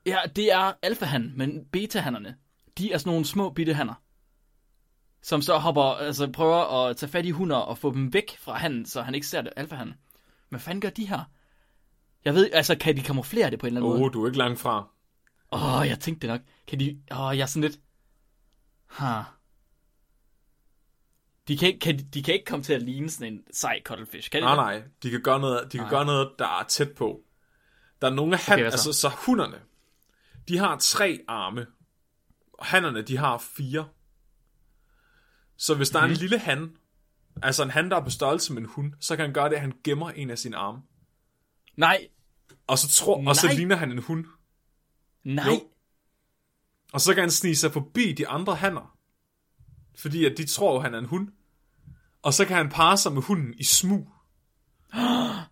[0.05, 2.35] Ja, det er alfahan, men betahannerne,
[2.77, 3.93] de er sådan nogle små bitte hanner.
[5.23, 8.53] Som så hopper, altså prøver at tage fat i hunder og få dem væk fra
[8.53, 9.93] handen, så han ikke ser det alfahan.
[10.49, 11.23] Hvad fanden gør de her?
[12.25, 14.07] Jeg ved, altså kan de kamuflere det på en eller anden Åh, måde?
[14.07, 14.87] oh, du er ikke langt fra.
[15.51, 16.41] Åh, oh, jeg tænkte det nok.
[16.67, 17.01] Kan de...
[17.11, 17.79] Åh, oh, jeg er sådan lidt...
[18.85, 19.21] Ha.
[21.47, 23.81] De kan, ikke, kan, de, de kan ikke komme til at ligne sådan en sej
[23.85, 24.83] cuttlefish, kan de Nej, nej.
[25.03, 25.89] De kan gøre noget, de kan Nej.
[25.89, 27.21] gøre noget der er tæt på.
[28.01, 28.71] Der er nogle af han, okay, så?
[28.71, 29.61] altså så hunderne,
[30.47, 31.67] de har tre arme.
[32.53, 33.87] Og hannerne, de har fire.
[35.57, 36.05] Så hvis der Mhm.
[36.05, 36.71] er en lille han,
[37.41, 39.55] altså en han, der er på størrelse med en hund, så kan han gøre det,
[39.55, 40.81] at han gemmer en af sine arme.
[41.77, 42.07] Nej,
[42.67, 43.55] Og så, tror, og så Nej.
[43.55, 44.25] ligner han en hund.
[45.23, 45.45] nej.
[45.47, 45.63] Jo.
[46.93, 48.97] Og så kan han snige sig forbi de andre hanner.
[49.95, 51.27] Fordi at de tror, han er en hund.
[52.21, 54.09] Og så kan han parre sig med hunden i smug.
[54.93, 55.45] er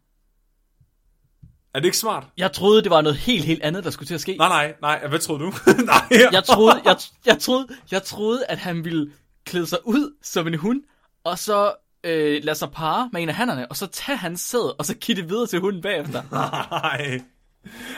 [1.80, 2.28] det ikke smart?
[2.38, 4.38] Jeg troede, det var noget helt, helt andet, der skulle til at ske.
[4.38, 5.08] Nej, nej, nej.
[5.08, 5.54] Hvad troede du?
[5.86, 6.08] nej.
[6.32, 9.14] Jeg troede, jeg, jeg, troede, jeg troede, at han ville
[9.46, 10.82] klæde sig ud som en hund,
[11.24, 11.74] og så
[12.04, 14.94] øh, lade sig parre med en af hannerne, og så tage hans sæd, og så
[14.96, 16.24] give det videre til hunden bagefter.
[16.32, 17.22] Nej.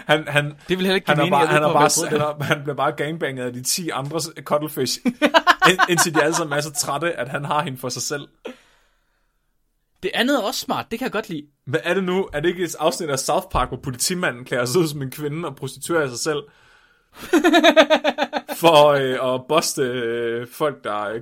[0.08, 1.32] Han, han, Det ville heller ikke han, give er mening.
[1.32, 5.00] bare, han, er bare, han, er, han bliver bare gangbanget af de 10 andre cuttlefish,
[5.70, 8.28] ind, indtil de alle sammen er så trætte, at han har hende for sig selv.
[10.04, 11.44] Det andet er også smart, det kan jeg godt lide.
[11.66, 12.30] Hvad er det nu?
[12.34, 15.12] Er det ikke et afsnit af South Park, hvor politimanden klæder sig ud som en
[15.12, 16.40] kvinde og prostituerer sig selv?
[18.62, 21.20] For øh, at boste øh, folk, der er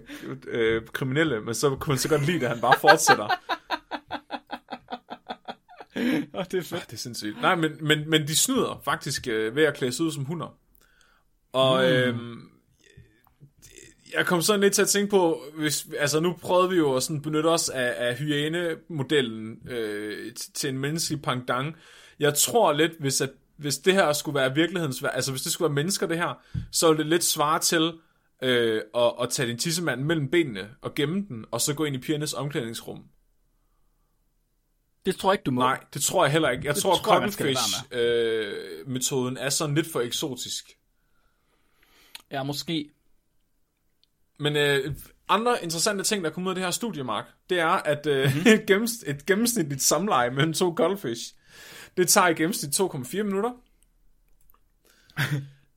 [0.47, 3.27] øh, kriminelle, men så kunne han så godt lide at han bare fortsætter.
[6.33, 6.85] Oh, det er fedt.
[6.87, 7.41] Det er sindssygt.
[7.41, 10.57] Nej, men, men, men de snyder faktisk øh, ved at klæde sig ud som hunder.
[11.53, 12.17] Og øh,
[14.13, 17.03] jeg kom sådan lidt til at tænke på, hvis, altså nu prøvede vi jo at
[17.03, 21.75] sådan benytte os af, af hyæne-modellen øh, til en menneskelig pendant.
[22.19, 23.29] Jeg tror lidt, hvis, at,
[23.61, 26.41] hvis det her skulle være virkelighedens, altså hvis det skulle være mennesker det her,
[26.71, 27.93] så ville det lidt svare til
[28.43, 31.95] øh, at, at tage din tissemand mellem benene og gemme den, og så gå ind
[31.95, 33.03] i pigernes omklædningsrum.
[35.05, 35.61] Det tror jeg ikke, du må.
[35.61, 36.65] Nej, det tror jeg heller ikke.
[36.65, 40.65] Jeg Det tror, tror Cuttlefish-metoden er sådan lidt for eksotisk.
[42.31, 42.89] Ja, måske.
[44.39, 44.95] Men øh,
[45.29, 48.25] andre interessante ting, der kommer ud af det her studie, Mark, det er, at øh,
[48.25, 48.33] Mhm.
[48.35, 48.49] mm-hmm.
[48.51, 51.33] et, gennems, et gennemsnitligt samleje mellem to Cuttlefish,
[51.97, 53.51] det tager i gennemsnit 2,4 minutter.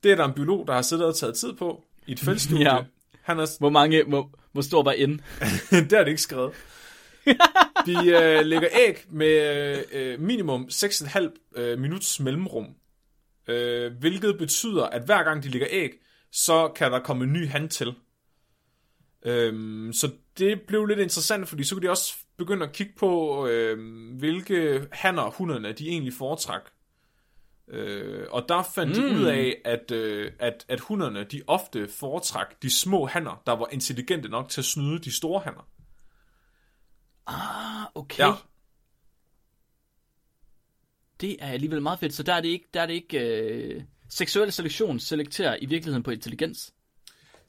[0.03, 2.73] Det er der en biolog, der har siddet og taget tid på i et feltstudie.
[2.73, 2.83] Ja.
[3.21, 5.11] Han er, Hvor mange, hvor, hvor stor var N?
[5.89, 6.53] det er det ikke skrevet.
[7.85, 12.65] De øh, lægger æg med øh, minimum 6,5 øh, minuts mellemrum.
[13.47, 15.91] Øh, hvilket betyder, at hver gang de lægger æg,
[16.31, 17.93] så kan der komme en ny hand til.
[19.25, 23.47] Øhm, så det blev lidt interessant, fordi så kunne de også begynde at kigge på,
[23.47, 23.77] øh,
[24.17, 26.61] hvilke hanner hunderne de egentlig foretræk.
[27.67, 29.03] Øh, og der fandt mm.
[29.03, 33.51] de ud af, at, øh, at, at hunderne de ofte foretrak de små hanner, der
[33.51, 35.67] var intelligente nok til at snyde de store hanner.
[37.27, 38.23] Ah, okay.
[38.23, 38.33] Ja.
[41.21, 42.13] Det er alligevel meget fedt.
[42.13, 46.03] Så der er det ikke, der er det ikke øh, seksuel selektion selekterer i virkeligheden
[46.03, 46.73] på intelligens.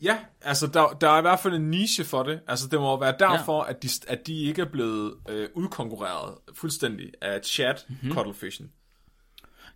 [0.02, 2.40] Ja, altså der, der er i hvert fald en niche for det.
[2.46, 3.70] Altså det må være derfor, ja.
[3.70, 8.12] at, de, at de ikke er blevet øh, udkonkurreret fuldstændig af chat mm-hmm.
[8.12, 8.62] cuttlefish.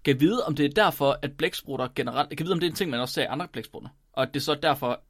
[0.04, 2.36] Kan vide, om det er derfor, at blæksprutter generelt...
[2.36, 3.88] Kan vide, om det er en ting, man også ser i andre blæksprutter?
[4.12, 5.00] Og at det er så derfor,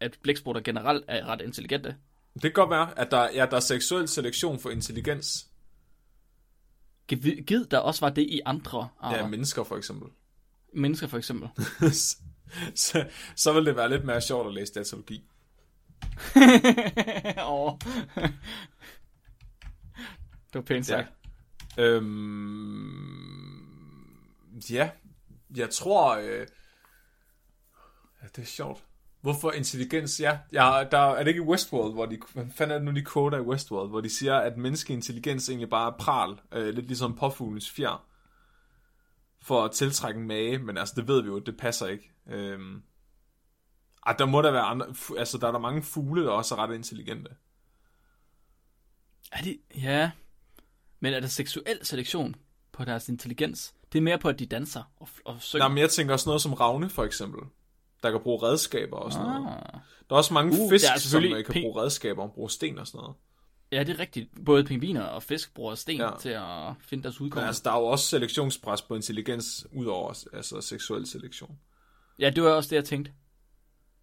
[0.00, 1.96] at blæksprutter generelt er ret intelligente?
[2.34, 5.46] Det kan godt være, at der, ja, der er seksuel selektion for intelligens.
[7.46, 9.18] Giv, der også var det i andre arter.
[9.18, 10.08] Ja, mennesker for eksempel.
[10.74, 11.48] Mennesker for eksempel.
[12.74, 15.24] så, så vil det være lidt mere sjovt at læse datalogi.
[17.46, 17.78] oh.
[20.46, 21.08] det var pænt sagt.
[21.76, 21.82] Ja.
[21.82, 22.90] Øhm,
[24.70, 24.90] ja,
[25.56, 26.16] jeg tror...
[26.16, 26.46] Øh,
[28.22, 28.84] ja, det er sjovt.
[29.20, 30.20] Hvorfor intelligens?
[30.20, 32.18] Ja, ja der, er det ikke i Westworld, hvor de...
[32.34, 33.88] Hvad fanden er det nu, de koder i Westworld?
[33.88, 36.40] Hvor de siger, at menneskelig intelligens egentlig bare er pral.
[36.52, 38.06] Øh, lidt ligesom påfuglens fjer.
[39.42, 42.10] For at tiltrække en mage, men altså, det ved vi jo, det passer ikke.
[42.30, 42.82] Øhm,
[44.02, 44.86] ah, der må der være andre...
[45.18, 47.30] Altså, der er der mange fugle, der også er ret intelligente.
[49.32, 49.60] Er det...
[49.76, 50.10] Ja.
[51.00, 52.36] Men er der seksuel selektion
[52.72, 53.74] på deres intelligens?
[53.92, 55.64] Det er mere på, at de danser og, og synger.
[55.64, 57.40] Nej, men jeg tænker også noget som Ravne, for eksempel.
[58.02, 59.34] Der kan bruge redskaber og sådan ah.
[59.34, 59.60] noget.
[60.08, 61.64] Der er også mange uh, fisk, som kan ping...
[61.64, 63.16] bruge redskaber og bruge sten og sådan noget.
[63.72, 64.44] Ja, det er rigtigt.
[64.44, 66.10] Både pingviner og fisk bruger sten ja.
[66.20, 67.46] til at finde deres udkommelse.
[67.46, 71.58] altså, der er jo også selektionspres på intelligens, udover altså, seksuel selektion.
[72.20, 73.12] Ja, det var også det, jeg tænkte.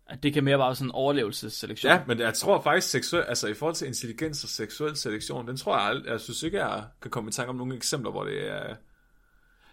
[0.07, 1.91] At det kan mere være sådan en overlevelsesselektion.
[1.91, 5.57] Ja, men jeg tror faktisk, seksuel, altså i forhold til intelligens og seksuel selektion, den
[5.57, 8.23] tror jeg aldrig, jeg synes ikke, jeg kan komme i tanke om nogle eksempler, hvor
[8.23, 8.75] det er...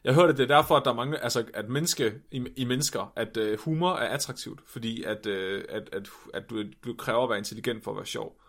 [0.04, 3.12] Jeg hørte, det er derfor, at der er mange, altså at menneske, i, i mennesker,
[3.16, 7.28] at uh, humor er attraktivt, fordi at, uh, at, at, at du, du kræver at
[7.28, 8.40] være intelligent for at være sjov.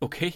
[0.00, 0.32] Okay.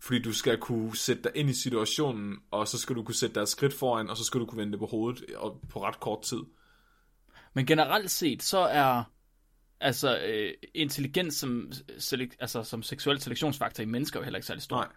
[0.00, 3.34] Fordi du skal kunne sætte dig ind i situationen, og så skal du kunne sætte
[3.34, 5.84] dig et skridt foran, og så skal du kunne vende det på hovedet og på
[5.84, 6.40] ret kort tid.
[7.54, 9.04] Men generelt set, så er
[9.80, 14.62] altså øh, intelligens som, selek, altså, som seksuel selektionsfaktor i mennesker jo heller ikke særlig
[14.62, 14.76] stor.
[14.76, 14.88] Nej.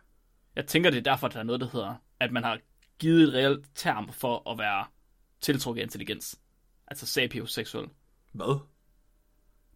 [0.55, 2.59] Jeg tænker, det er derfor, at der er noget, der hedder, at man har
[2.99, 4.85] givet et reelt term for at være
[5.41, 6.39] tiltrukket af intelligens.
[6.87, 7.87] Altså sapioseksuel.
[8.33, 8.59] Hvad?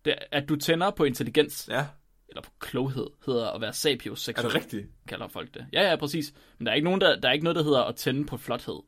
[0.05, 1.69] Det, at du tænder på intelligens.
[1.71, 1.87] Ja.
[2.29, 4.45] Eller på kloghed, hedder at være sapioseksuel.
[4.45, 4.87] Er det rigtigt?
[5.07, 5.65] Kalder folk det.
[5.73, 6.33] Ja, ja, præcis.
[6.57, 8.37] Men der er ikke, nogen, der, der er ikke noget, der hedder at tænde på
[8.37, 8.79] flothed.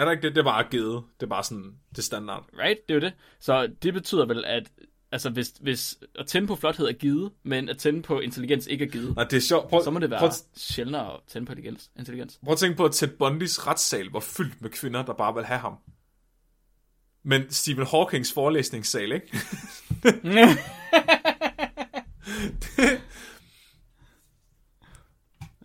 [0.00, 0.34] Er der ikke det?
[0.34, 1.04] Det er bare givet.
[1.20, 2.46] Det er bare sådan, det standard.
[2.58, 3.12] Right, det er jo det.
[3.40, 4.70] Så det betyder vel, at
[5.12, 8.84] altså, hvis, hvis at tænde på flothed er givet, men at tænde på intelligens ikke
[8.84, 9.68] er givet, Nej, det er sjovt.
[9.68, 11.52] Prøv, så må det være prøv, sjældnere at tænde på
[11.98, 12.40] intelligens.
[12.44, 15.44] Prøv at tænke på, at Ted Bundys retssal var fyldt med kvinder, der bare vil
[15.44, 15.76] have ham.
[17.22, 19.38] Men Stephen Hawkings forelæsningssal, ikke?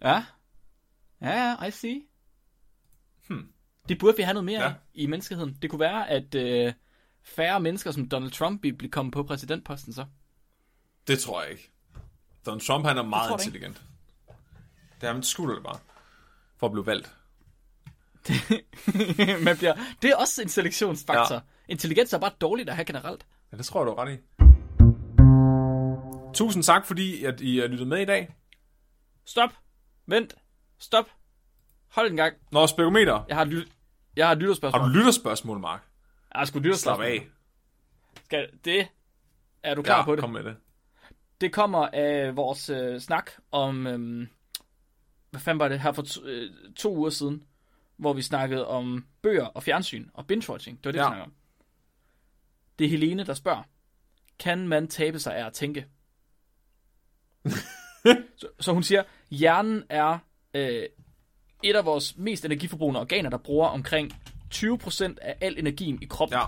[0.01, 0.23] ja.
[1.21, 2.01] Ja, I see.
[3.89, 4.73] Det burde vi have noget mere ja.
[4.93, 5.57] i menneskeheden.
[5.61, 6.73] Det kunne være, at øh,
[7.23, 10.05] færre mennesker som Donald Trump blive kommet på præsidentposten så.
[11.07, 11.71] Det tror jeg ikke.
[12.45, 13.81] Donald Trump, han er meget intelligent.
[15.01, 15.79] Det er han skuldrer det bare.
[16.57, 17.15] For at blive valgt.
[19.45, 21.35] Man bliver, det er også en selektionsfaktor.
[21.35, 21.41] Ja.
[21.67, 23.25] Intelligens er bare dårligt at have generelt.
[23.51, 24.17] Ja, det tror jeg, du er ret i.
[26.33, 28.35] Tusind tak, fordi at I har lyttet med i dag.
[29.25, 29.49] Stop.
[30.05, 30.35] Vent.
[30.79, 31.05] Stop.
[31.91, 32.33] Hold en gang.
[32.51, 33.25] Nå, spekometer.
[33.27, 33.67] Jeg har, ly-
[34.15, 34.81] jeg har et lytterspørgsmål.
[34.81, 35.81] Har du lytterspørgsmål, Mark?
[36.33, 37.05] Jeg har sgu lytterspørgsmål.
[37.05, 37.27] Slap af.
[38.25, 38.87] Skal det?
[39.63, 40.21] Er du klar ja, på det?
[40.21, 40.55] kom med det.
[41.41, 43.87] Det kommer af vores øh, snak om...
[43.87, 44.27] Øh,
[45.29, 47.43] hvad fanden var det her for to, øh, to uger siden?
[47.97, 50.77] Hvor vi snakkede om bøger og fjernsyn og binge-watching.
[50.77, 51.03] Det var det, ja.
[51.03, 51.33] vi snakkede om.
[52.79, 53.63] Det er Helene, der spørger.
[54.39, 55.87] Kan man tabe sig af at tænke?
[58.37, 60.19] så, så hun siger, hjernen er
[60.53, 60.83] øh,
[61.69, 64.13] et af vores mest energiforbrugende organer, der bruger omkring
[64.53, 66.37] 20% af al energien i kroppen.
[66.39, 66.45] Ja.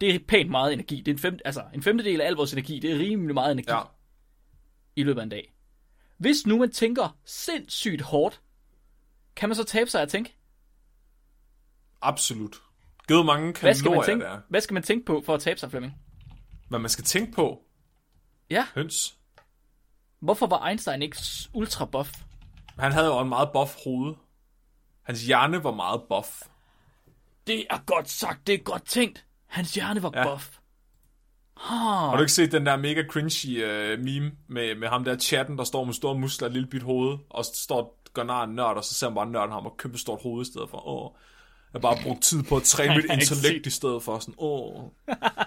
[0.00, 0.96] Det er pænt meget energi.
[0.96, 2.78] Det er en, fem, altså, en femtedel af al vores energi.
[2.78, 3.82] Det er rimelig meget energi ja.
[4.96, 5.54] i løbet af en dag.
[6.18, 8.40] Hvis nu man tænker sindssygt hårdt,
[9.36, 10.36] kan man så tabe sig at tænke?
[12.02, 12.56] Absolut.
[13.08, 14.40] Gud mange hvad skal, man tænke, der.
[14.48, 15.94] hvad skal man tænke på for at tabe sig, Flemming?
[16.68, 17.62] Hvad man skal tænke på?
[18.50, 18.66] Ja.
[18.74, 19.18] Høns.
[20.20, 21.16] Hvorfor var Einstein ikke
[21.54, 22.10] ultra buff?
[22.78, 24.14] Han havde jo en meget buff hoved.
[25.02, 26.42] Hans hjerne var meget buff.
[27.46, 29.24] Det er godt sagt, det er godt tænkt.
[29.46, 30.30] Hans hjerne var ja.
[30.30, 30.58] buff.
[31.56, 32.10] Huh.
[32.10, 35.58] Har du ikke set den der mega cringy uh, meme med, med ham der chatten,
[35.58, 38.54] der står med store muskler og et lille bit hoved, og står gør nar en
[38.54, 40.88] nørd, og så ser man bare nørden ham og kæmpe stort hoved i stedet for.
[40.88, 41.10] Åh.
[41.72, 44.84] har bare brugt tid på at træne mit intellekt i stedet for sådan, åh.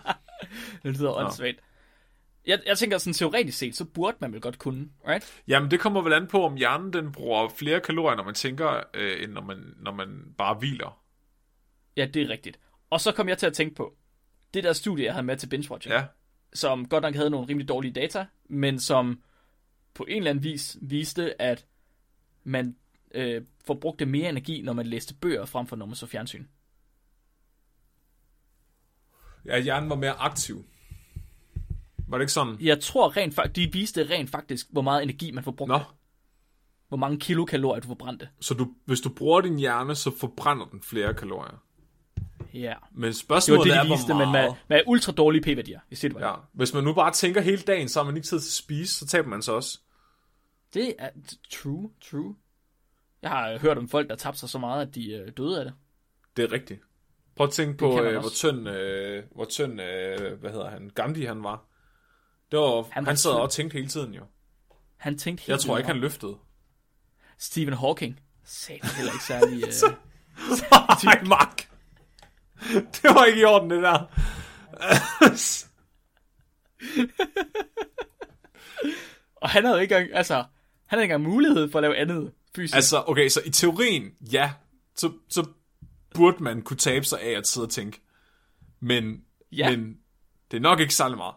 [0.83, 1.59] Det lyder åndssvagt.
[2.45, 5.43] Jeg, jeg tænker sådan teoretisk set, så burde man vel godt kunne, right?
[5.47, 8.83] Jamen, det kommer vel an på, om hjernen den bruger flere kalorier, når man tænker,
[8.93, 11.01] øh, end når man, når man bare hviler.
[11.97, 12.59] Ja, det er rigtigt.
[12.89, 13.95] Og så kom jeg til at tænke på,
[14.53, 16.05] det der studie, jeg havde med til binge-watching, Ja,
[16.53, 19.21] som godt nok havde nogle rimelig dårlige data, men som
[19.93, 21.65] på en eller anden vis viste, at
[22.43, 22.75] man
[23.11, 26.45] øh, forbrugte mere energi, når man læste bøger, frem for når man så fjernsyn.
[29.45, 30.65] ja hjernen var mere aktiv.
[32.09, 32.57] Var det ikke sådan?
[32.61, 35.71] Jeg tror rent faktisk, de viste rent faktisk, hvor meget energi man forbrugte.
[35.73, 35.79] Nå,
[36.87, 38.29] Hvor mange kilokalorier du forbrændte.
[38.41, 41.63] så du, hvis du bruger din hjerne, så forbrænder den flere kalorier.
[42.53, 42.73] Ja.
[42.91, 44.55] Men Det var spørgsmålet det, er, de viste, hvor men meget.
[44.67, 46.27] med, med ultra dårlige p-værdier, hvis det var.
[46.27, 46.33] Ja.
[46.53, 48.93] Hvis man nu bare tænker hele dagen, så har man ikke tid til at spise,
[48.93, 49.79] så taber man sig også.
[50.73, 51.09] Det er
[51.51, 52.35] true, true.
[53.21, 55.65] Jeg har hørt om folk, der tabte sig så meget, at de øh, døde af
[55.65, 55.73] det.
[56.37, 56.79] Det er rigtigt.
[57.35, 60.91] Prøv at tænke Det på, øh, hvor tynd, øh, hvor tynd øh, hvad hedder han,
[60.95, 61.65] Gandhi han var.
[62.51, 64.23] Det var, han, Han sad og tænkte hele tiden jo.
[64.97, 66.37] Han tænkte helt Jeg tror ikke, han løftede.
[67.37, 69.63] Stephen Hawking sagde heller ikke særlig...
[69.67, 69.73] Øh...
[71.03, 71.69] Nej, Mark.
[72.73, 73.99] Det var ikke i orden, det der.
[79.35, 80.45] Og han havde ikke engang, altså, han
[80.89, 82.75] havde ikke engang mulighed for at lave andet fysisk.
[82.75, 84.53] Altså, altså, okay, så i teorien, ja,
[84.95, 85.47] så, så
[86.15, 88.01] burde man kunne tabe sig af at sidde og tænke.
[88.79, 89.69] Men, Ja.
[89.77, 89.97] men
[90.51, 91.35] det er nok ikke særlig meget.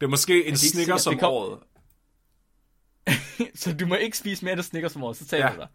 [0.00, 1.58] Det er måske en ikke snikker som kom- året.
[3.60, 5.52] så du må ikke spise mere end Snickers om året, så taber Ja.
[5.54, 5.68] du dig.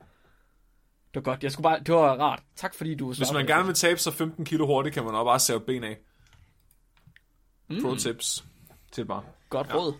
[1.13, 2.43] Det var godt, jeg skulle bare, det var rart.
[2.55, 5.26] Tak fordi du Hvis man gerne vil tabe sig 15 kilo hurtigt, kan man også
[5.26, 5.97] bare sæve ben af.
[7.69, 7.82] Mm.
[7.82, 8.45] Pro tips
[8.91, 9.23] til bare.
[9.49, 9.93] Godt råd.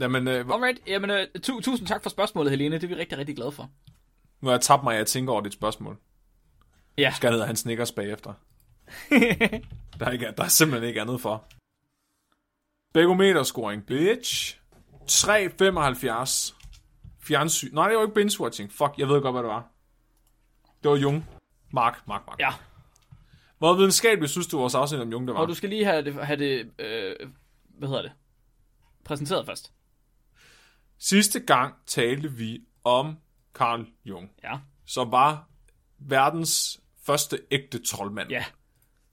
[0.00, 2.76] Jamen, øh, Alright, jamen, øh, tu- tusind tak for spørgsmålet, Helene.
[2.76, 3.70] Det er vi rigtig, rigtig glade for.
[4.40, 5.96] nu har jeg tabt mig, at jeg tænker over dit spørgsmål.
[6.98, 7.12] Ja.
[7.16, 8.32] Skal ned og han snickers bagefter.
[9.98, 11.44] der, er ikke, der er simpelthen ikke andet for.
[12.92, 14.58] Begometerscoring, bitch.
[15.10, 16.54] 3,75.
[17.20, 17.74] Fjernsyn.
[17.74, 18.70] Nej, det var ikke binge-watching.
[18.70, 19.68] Fuck, jeg ved godt, hvad det var.
[20.82, 21.26] Det var Jung.
[21.72, 22.38] Mark, Mark, Mark.
[22.40, 22.50] Ja,
[23.58, 25.40] Hvor videnskabeligt synes du, vores afsnit om Jung, det var?
[25.40, 27.16] og du skal lige have det, have det øh,
[27.78, 28.12] hvad hedder det,
[29.04, 29.72] præsenteret først.
[30.98, 33.16] Sidste gang talte vi om
[33.54, 35.48] Carl Jung, Ja, som var
[35.98, 38.30] verdens første ægte troldmand.
[38.30, 38.44] ja,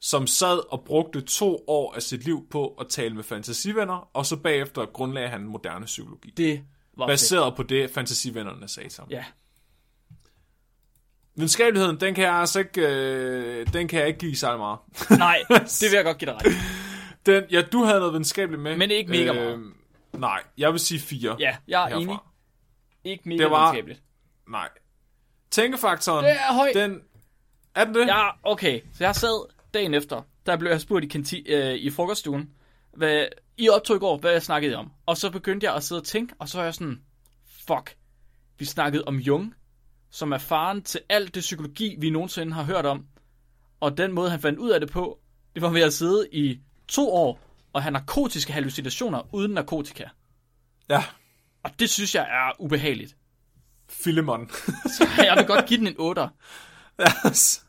[0.02, 4.26] som sad og brugte to år af sit liv på at tale med fantasivenner, og
[4.26, 6.30] så bagefter grundlagde han moderne psykologi.
[6.38, 6.64] det
[6.98, 7.14] var fedt.
[7.14, 9.08] Baseret på det, fantasivennerne sagde ham.
[9.10, 9.26] Ja,
[11.36, 14.80] Videnskabeligheden, den kan jeg altså ikke, øh, den kan jeg ikke give særlig meget.
[15.20, 15.38] nej,
[15.80, 16.54] det vil jeg godt give dig ret.
[17.26, 18.78] Den, ja, du havde noget videnskabeligt med.
[18.78, 19.60] Men ikke mega meget.
[20.14, 21.36] Nej, jeg vil sige fire.
[21.40, 22.02] Ja, jeg er herfra.
[22.02, 22.18] enig.
[23.04, 24.02] Ikke mega Det var- videnskabeligt.
[24.50, 24.70] Nej.
[25.52, 26.72] Tænkefaktoren, Det er høj.
[26.74, 27.02] den...
[27.76, 28.08] Er den det?
[28.08, 28.82] Ja, okay.
[28.98, 32.50] Så jeg sad dagen efter, der blev jeg spurgt i, kanti, øh, i frokoststuen,
[32.94, 33.26] hvad,
[33.58, 34.92] I optog i går, hvad jeg snakkede om.
[35.06, 37.02] Og så begyndte jeg at sidde og tænke, og så var jeg sådan,
[37.68, 37.96] fuck,
[38.58, 39.54] vi snakkede om Jung,
[40.10, 43.06] som er faren til alt det psykologi, vi nogensinde har hørt om.
[43.80, 45.20] Og den måde, han fandt ud af det på,
[45.54, 47.40] det var ved at sidde i to år
[47.74, 50.04] og have narkotiske hallucinationer uden narkotika.
[50.90, 51.04] Ja.
[51.64, 53.16] Og det synes jeg er ubehageligt.
[53.90, 54.50] Filemon.
[54.98, 56.30] Så jeg vil godt give den en 8.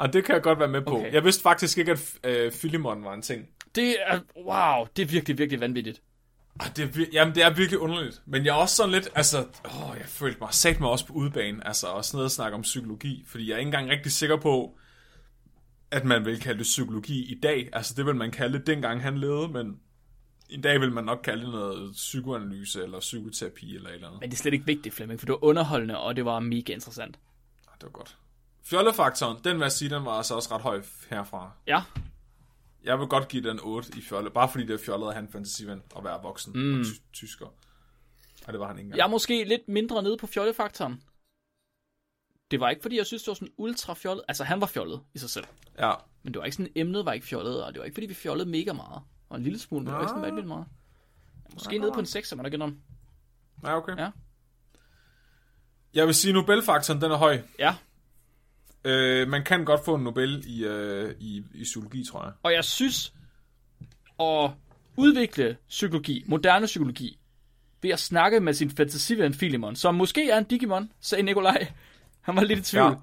[0.00, 0.96] og det kan jeg godt være med på.
[0.98, 1.12] Okay.
[1.12, 3.48] Jeg vidste faktisk ikke, at øh, Filemon var en ting.
[3.74, 6.02] Det er, wow, det er virkelig, virkelig vanvittigt.
[6.60, 8.22] Ah, Det er, jamen, det er virkelig underligt.
[8.26, 11.12] Men jeg er også sådan lidt, altså, åh, jeg følte mig, sat mig også på
[11.12, 14.12] udebane, altså, og sådan noget at snakke om psykologi, fordi jeg er ikke engang rigtig
[14.12, 14.78] sikker på,
[15.90, 17.68] at man vil kalde det psykologi i dag.
[17.72, 19.78] Altså, det vil man kalde det, dengang han levede, men
[20.50, 24.20] i dag vil man nok kalde det noget psykoanalyse, eller psykoterapi, eller et eller andet.
[24.20, 26.72] Men det er slet ikke vigtigt, Flemming, for det var underholdende, og det var mega
[26.72, 27.18] interessant.
[27.68, 28.16] Ah, Det var godt.
[28.70, 31.50] Fjollefaktoren, den vil jeg sige, den var altså også ret høj herfra.
[31.66, 31.82] Ja,
[32.84, 35.22] Jeg vil godt give den 8 i fjolle, bare fordi det er fjollet at have
[35.26, 36.80] en fantasiven og være voksen mm.
[36.80, 37.46] og ty- tysker.
[38.46, 38.98] Og det var han ikke engang.
[38.98, 41.02] jeg er måske lidt mindre nede på fjollefaktoren.
[42.50, 44.24] Det var ikke, fordi jeg synes, det var sådan ultra fjollet.
[44.28, 45.44] Altså, han var fjollet i sig selv.
[45.78, 45.92] Ja,
[46.22, 48.14] Men det var ikke sådan, emnet var ikke fjollet, og det var ikke, fordi vi
[48.14, 49.02] fjollede mega meget.
[49.28, 50.66] Og en lille smule, men det var ikke sådan vanvittigt meget.
[51.44, 52.78] Er Måske nede på en 6, må der igen om.
[53.62, 53.96] ja okay.
[53.96, 54.10] Ja.
[55.94, 57.42] Jeg vil sige, Nobelfaktoren, den er høj.
[57.58, 57.76] Ja,
[58.84, 62.32] Øh, man kan godt få en Nobel i, øh, i, i psykologi, tror jeg.
[62.42, 63.12] og jeg synes,
[64.20, 64.50] at
[64.96, 67.18] udvikle psykologi, moderne psykologi,
[67.82, 71.72] ved at snakke med sin fantasiven Filimon, som måske er en Digimon, sagde Nikolaj.
[72.20, 72.84] Han var lidt i tvivl.
[72.84, 72.94] Ja.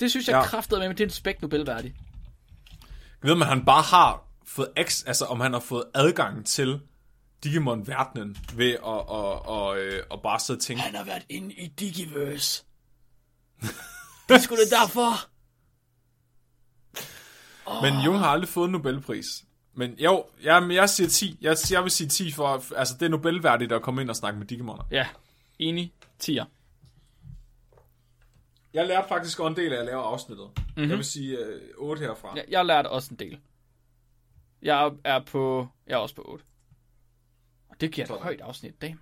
[0.00, 0.42] Det synes jeg Ja.
[0.42, 1.94] kraftede med, men det er en spæk Nobelværdig.
[3.22, 6.80] Jeg ved, om han bare har fået X, altså om han har fået adgang til
[7.44, 11.54] Digimon-verdenen ved at, og, og, øh, og bare sidde og tænke, Han har været inde
[11.54, 12.64] i Digiverse.
[14.28, 15.10] det skulle det derfor.
[17.66, 17.82] Oh.
[17.82, 19.26] Men Jung har aldrig fået en Nobelpris.
[19.74, 21.38] Men jo, jeg, jeg siger 10.
[21.40, 24.38] Jeg, jeg vil sige 10 for, altså det er Nobelværdigt at komme ind og snakke
[24.38, 24.84] med Digimoner.
[24.90, 25.08] Ja,
[25.58, 25.92] enig.
[26.22, 26.44] 10'er.
[28.74, 30.50] Jeg lærte faktisk også en del af at lave afsnittet.
[30.56, 30.88] Mm-hmm.
[30.88, 32.32] Jeg vil sige øh, 8 herfra.
[32.36, 33.40] Jeg, jeg lærte også en del.
[34.62, 35.68] Jeg er på...
[35.86, 36.44] Jeg er også på 8.
[37.68, 39.00] Og det giver et højt afsnit, damn.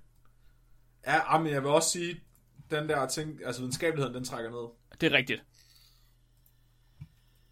[1.07, 2.21] Ja, men jeg vil også sige,
[2.71, 4.69] den der ting, altså videnskabeligheden, den trækker ned.
[5.03, 5.43] Det er rigtigt.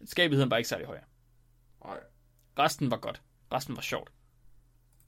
[0.05, 0.97] Skabigheden var ikke særlig høj.
[1.85, 1.97] Nej.
[2.59, 3.21] Resten var godt.
[3.51, 4.11] Resten var sjovt.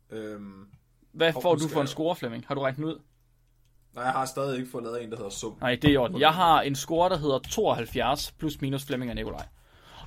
[0.09, 0.67] Øhm,
[1.11, 2.47] Hvad får du for en score, Flemming?
[2.47, 2.99] Har du regnet den ud?
[3.93, 5.57] nej, jeg har stadig ikke fået lavet en, der hedder sum.
[5.61, 6.19] Nej, det er i orden.
[6.19, 9.47] Jeg har en score, der hedder 72 plus minus Flemming og Nikolaj.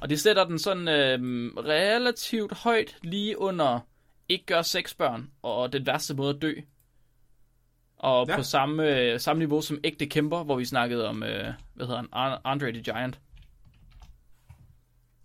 [0.01, 1.21] Og det sætter den sådan øh,
[1.57, 3.81] relativt højt lige under
[4.29, 6.55] ikke gør seks børn og den værste måde at dø.
[7.99, 8.37] Og Ja.
[8.37, 11.97] på samme, øh, samme niveau som ægte kæmper, hvor vi snakkede om, øh, hvad hedder
[12.13, 13.19] han, Andre the Giant.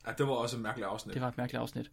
[0.08, 1.14] Ja, det var også et mærkeligt afsnit.
[1.14, 1.92] Det var et mærkeligt afsnit.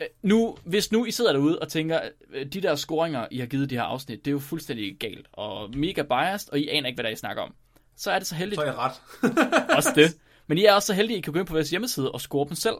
[0.00, 3.46] Øh, Nu, hvis nu I sidder derude og tænker, øh, de der scoringer, I har
[3.46, 6.86] givet de her afsnit, det er jo fuldstændig galt og mega biased, og I aner
[6.88, 7.54] ikke, hvad der er, I snakker om.
[7.96, 8.92] Så er det så heldigt, Så er jeg ret.
[9.76, 10.16] også det.
[10.46, 12.20] Men I er også så heldige, at I kan gå ind på vores hjemmeside og
[12.20, 12.74] score dem selv.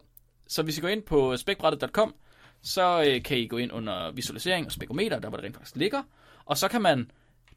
[0.49, 2.15] Så hvis I går ind på spækbrættet.com,
[2.63, 5.77] så øh, kan I gå ind under visualisering og spekometer, der hvor det rent faktisk
[5.77, 6.03] ligger.
[6.49, 7.11] Og så kan man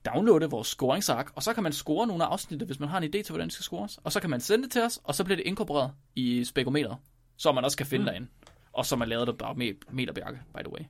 [0.05, 3.03] downloade vores scoringsark, og så kan man score nogle af afsnittet, hvis man har en
[3.03, 3.99] idé til, hvordan det skal scores.
[4.03, 6.97] Og så kan man sende det til os, og så bliver det inkorporeret i spekometeret,
[7.37, 8.05] så man også kan finde mm.
[8.05, 8.27] derinde.
[8.73, 10.81] Og så man lavet det bare med meterbjerke, by the way.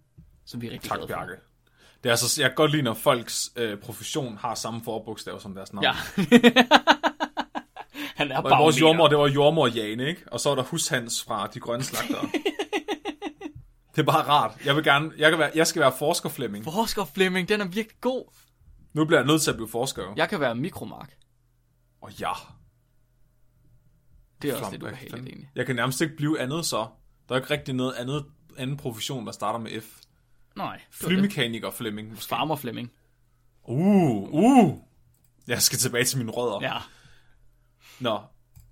[0.46, 1.16] Som vi er rigtig Tak, glade for.
[1.16, 1.34] Bjarke.
[2.04, 5.56] Det er altså, jeg kan godt lide, når folks øh, profession har samme forbogstav som
[5.56, 5.84] deres navn.
[5.84, 5.92] Ja.
[8.16, 10.22] Han er bare vores jordmor, det var jordmor Jane, ikke?
[10.28, 12.30] Og så var der hushans fra de grønne slagtere.
[14.02, 14.58] det er bare rart.
[14.66, 16.64] Jeg vil gerne, jeg, kan være, jeg skal være forsker Flemming.
[16.64, 18.26] Forsker Flemming, den er virkelig god.
[18.94, 20.04] Nu bliver jeg nødt til at blive forsker.
[20.04, 20.14] jo.
[20.16, 21.18] Jeg kan være mikromark.
[22.02, 22.32] Og ja.
[24.42, 25.50] Det er også Flam, lidt hvad ubehageligt, egentlig.
[25.56, 26.88] Jeg kan nærmest ikke blive andet så.
[27.30, 28.26] Der er ikke rigtig noget andet
[28.58, 29.86] anden profession, der starter med F.
[30.56, 30.82] Nej.
[30.92, 32.10] Flymekaniker Flemming.
[32.10, 32.30] Måske.
[32.30, 32.92] Farmer Flemming.
[33.64, 34.78] Uh, uh.
[35.48, 36.74] Jeg skal tilbage til mine rødder.
[36.74, 36.78] Ja.
[38.00, 38.20] Nå,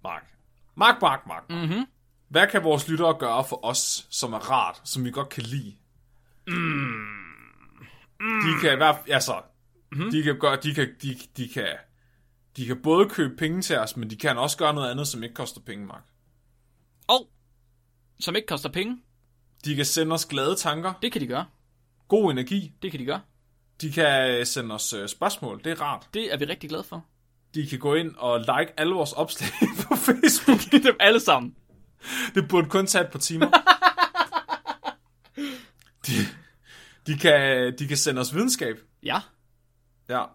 [0.03, 0.35] Mark.
[0.75, 1.49] Mark, Mark, Mark.
[1.49, 1.85] Mhm.
[2.29, 5.75] Hvad kan vores lyttere gøre for os, som er rart, som vi godt kan lide?
[6.47, 7.19] Mm.
[8.19, 9.41] De kan i hvert fald, altså,
[9.91, 10.11] Mhm.
[10.11, 11.67] de kan gøre, de kan, de, de kan,
[12.57, 15.23] de kan både købe penge til os, men de kan også gøre noget andet, som
[15.23, 16.03] ikke koster penge, Mark.
[17.07, 17.27] Og,
[18.19, 18.97] som ikke koster penge,
[19.65, 21.45] De kan sende os glade tanker, det kan de gøre.
[22.07, 22.73] god energi.
[22.81, 23.21] Det kan de gøre.
[23.81, 26.09] De kan sende os øh, spørgsmål, det er rart.
[26.13, 27.05] Det er vi rigtig glade for.
[27.53, 29.49] De kan gå ind og like alle vores opslag
[29.87, 30.83] på Facebook.
[30.83, 31.55] Dem alle sammen.
[32.35, 33.47] Det burde kun tage et par timer.
[36.07, 36.11] De,
[37.07, 38.79] de, kan, de kan sende os videnskab.
[39.03, 39.21] Ja,
[40.09, 40.25] Ja.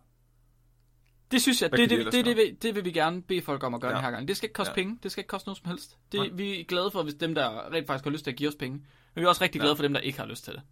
[1.30, 3.42] det synes jeg, Hvad det, det, de det, det, vil, det vil vi gerne bede
[3.42, 3.96] folk om at gøre Ja.
[3.96, 4.28] den her gang.
[4.28, 4.74] Det skal ikke koste Ja.
[4.74, 4.98] penge.
[5.02, 5.98] Det skal ikke koste noget som helst.
[6.14, 6.24] Nej.
[6.26, 8.48] Det, vi er glade for, hvis dem, der rent faktisk har lyst til at give
[8.48, 8.78] os penge.
[9.14, 9.76] Men vi er også rigtig glade Ja.
[9.78, 10.62] for dem, der ikke har lyst til det.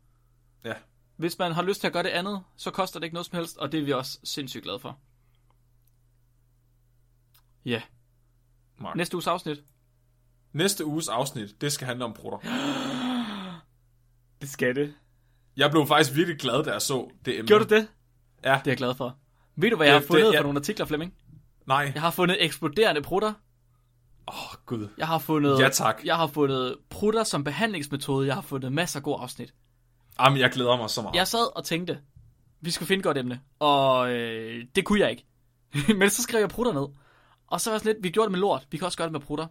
[0.64, 0.74] Ja.
[1.16, 3.36] Hvis man har lyst til at gøre det andet, så koster det ikke noget som
[3.36, 4.98] helst, og det er vi også sindssygt glade for.
[7.64, 7.82] Ja.
[8.80, 8.96] Mark.
[8.96, 9.58] Næste uges afsnit.
[10.52, 12.38] Næste uges afsnit, det skal handle om prutter.
[14.40, 14.94] Det skal det.
[15.56, 17.46] Jeg blev faktisk virkelig glad, da jeg så det emne.
[17.48, 17.88] Gjorde du det?
[18.44, 18.50] Ja.
[18.50, 19.16] Det er jeg glad for.
[19.56, 20.42] Ved du, hvad jeg Det- har fundet det- for ja.
[20.42, 21.14] nogle artikler, Flemming?
[21.66, 21.92] Nej.
[21.94, 23.32] Jeg har fundet eksploderende prutter.
[24.28, 24.88] Åh, oh, gud.
[24.98, 26.00] Jeg har fundet, Ja, tak.
[26.04, 28.26] Jeg har fundet prutter som behandlingsmetode.
[28.26, 29.54] Jeg har fundet masser af gode afsnit.
[30.20, 31.14] Jamen, jeg glæder mig så meget.
[31.14, 31.98] Jeg sad og tænkte,
[32.60, 33.40] vi skulle finde godt emne.
[33.58, 35.26] Og øh, det kunne jeg ikke.
[35.98, 36.86] Men så skrev jeg prutter ned.
[37.46, 38.66] Og så var jeg sådan lidt, vi gjorde det med lort.
[38.70, 39.46] Vi kan også gøre det med prutter.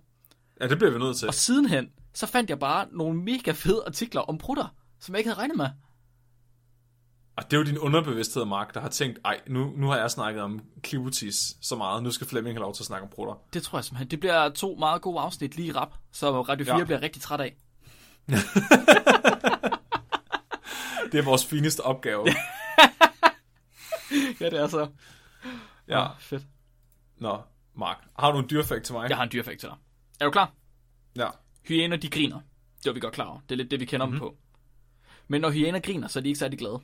[0.62, 1.28] Ja, det bliver vi nødt til.
[1.28, 5.30] Og sidenhen, så fandt jeg bare nogle mega fede artikler om prutter, som jeg ikke
[5.30, 5.68] havde regnet med.
[7.38, 10.12] Og det er jo din underbevidsthed, Mark, der har tænkt, ej, nu, nu har jeg
[10.12, 13.34] snakket om klivotis så meget, nu skal Flemming have lov til at snakke om prutter.
[13.54, 14.12] Det tror jeg simpelthen.
[14.12, 16.84] Det bliver to meget gode afsnit lige i rap, så Radio 4 Ja.
[16.84, 17.56] bliver rigtig træt af.
[21.12, 22.26] Det er vores fineste opgave.
[24.40, 24.88] Ja, det er så.
[25.88, 26.08] ja.
[26.20, 26.44] Fedt.
[27.18, 27.42] Nå,
[27.76, 29.10] Mark, har du en dyrfakt til mig?
[29.10, 29.78] Jeg har en dyrfakt til dig.
[30.22, 30.52] Er du klar?
[31.16, 31.28] Ja.
[31.68, 32.40] Hyæner, de griner.
[32.78, 33.40] Det var vi godt klar over.
[33.40, 34.20] Det er lidt det, vi kender mm-hmm.
[34.20, 34.38] dem på.
[35.28, 36.80] Men når hyæner griner, så er de ikke særlig glade.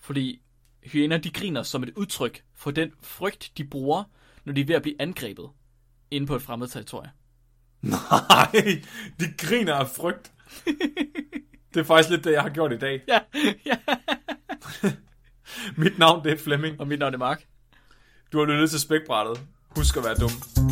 [0.00, 0.42] Fordi
[0.84, 4.04] hyæner, de griner som et udtryk for den frygt, de bruger,
[4.44, 5.50] når de er ved at blive angrebet
[6.10, 7.10] inde på et fremmed territorie.
[7.82, 8.82] Nej,
[9.20, 10.32] de griner af frygt.
[11.74, 13.02] det er faktisk lidt det, jeg har gjort i dag.
[13.08, 13.20] Ja,
[13.66, 13.76] ja.
[15.82, 16.80] Mit navn, det er Flemming.
[16.80, 17.46] Og mit navn er Mark.
[18.32, 19.40] Du har lyttet til Spækbrættet.
[19.76, 20.71] Husk at være dum.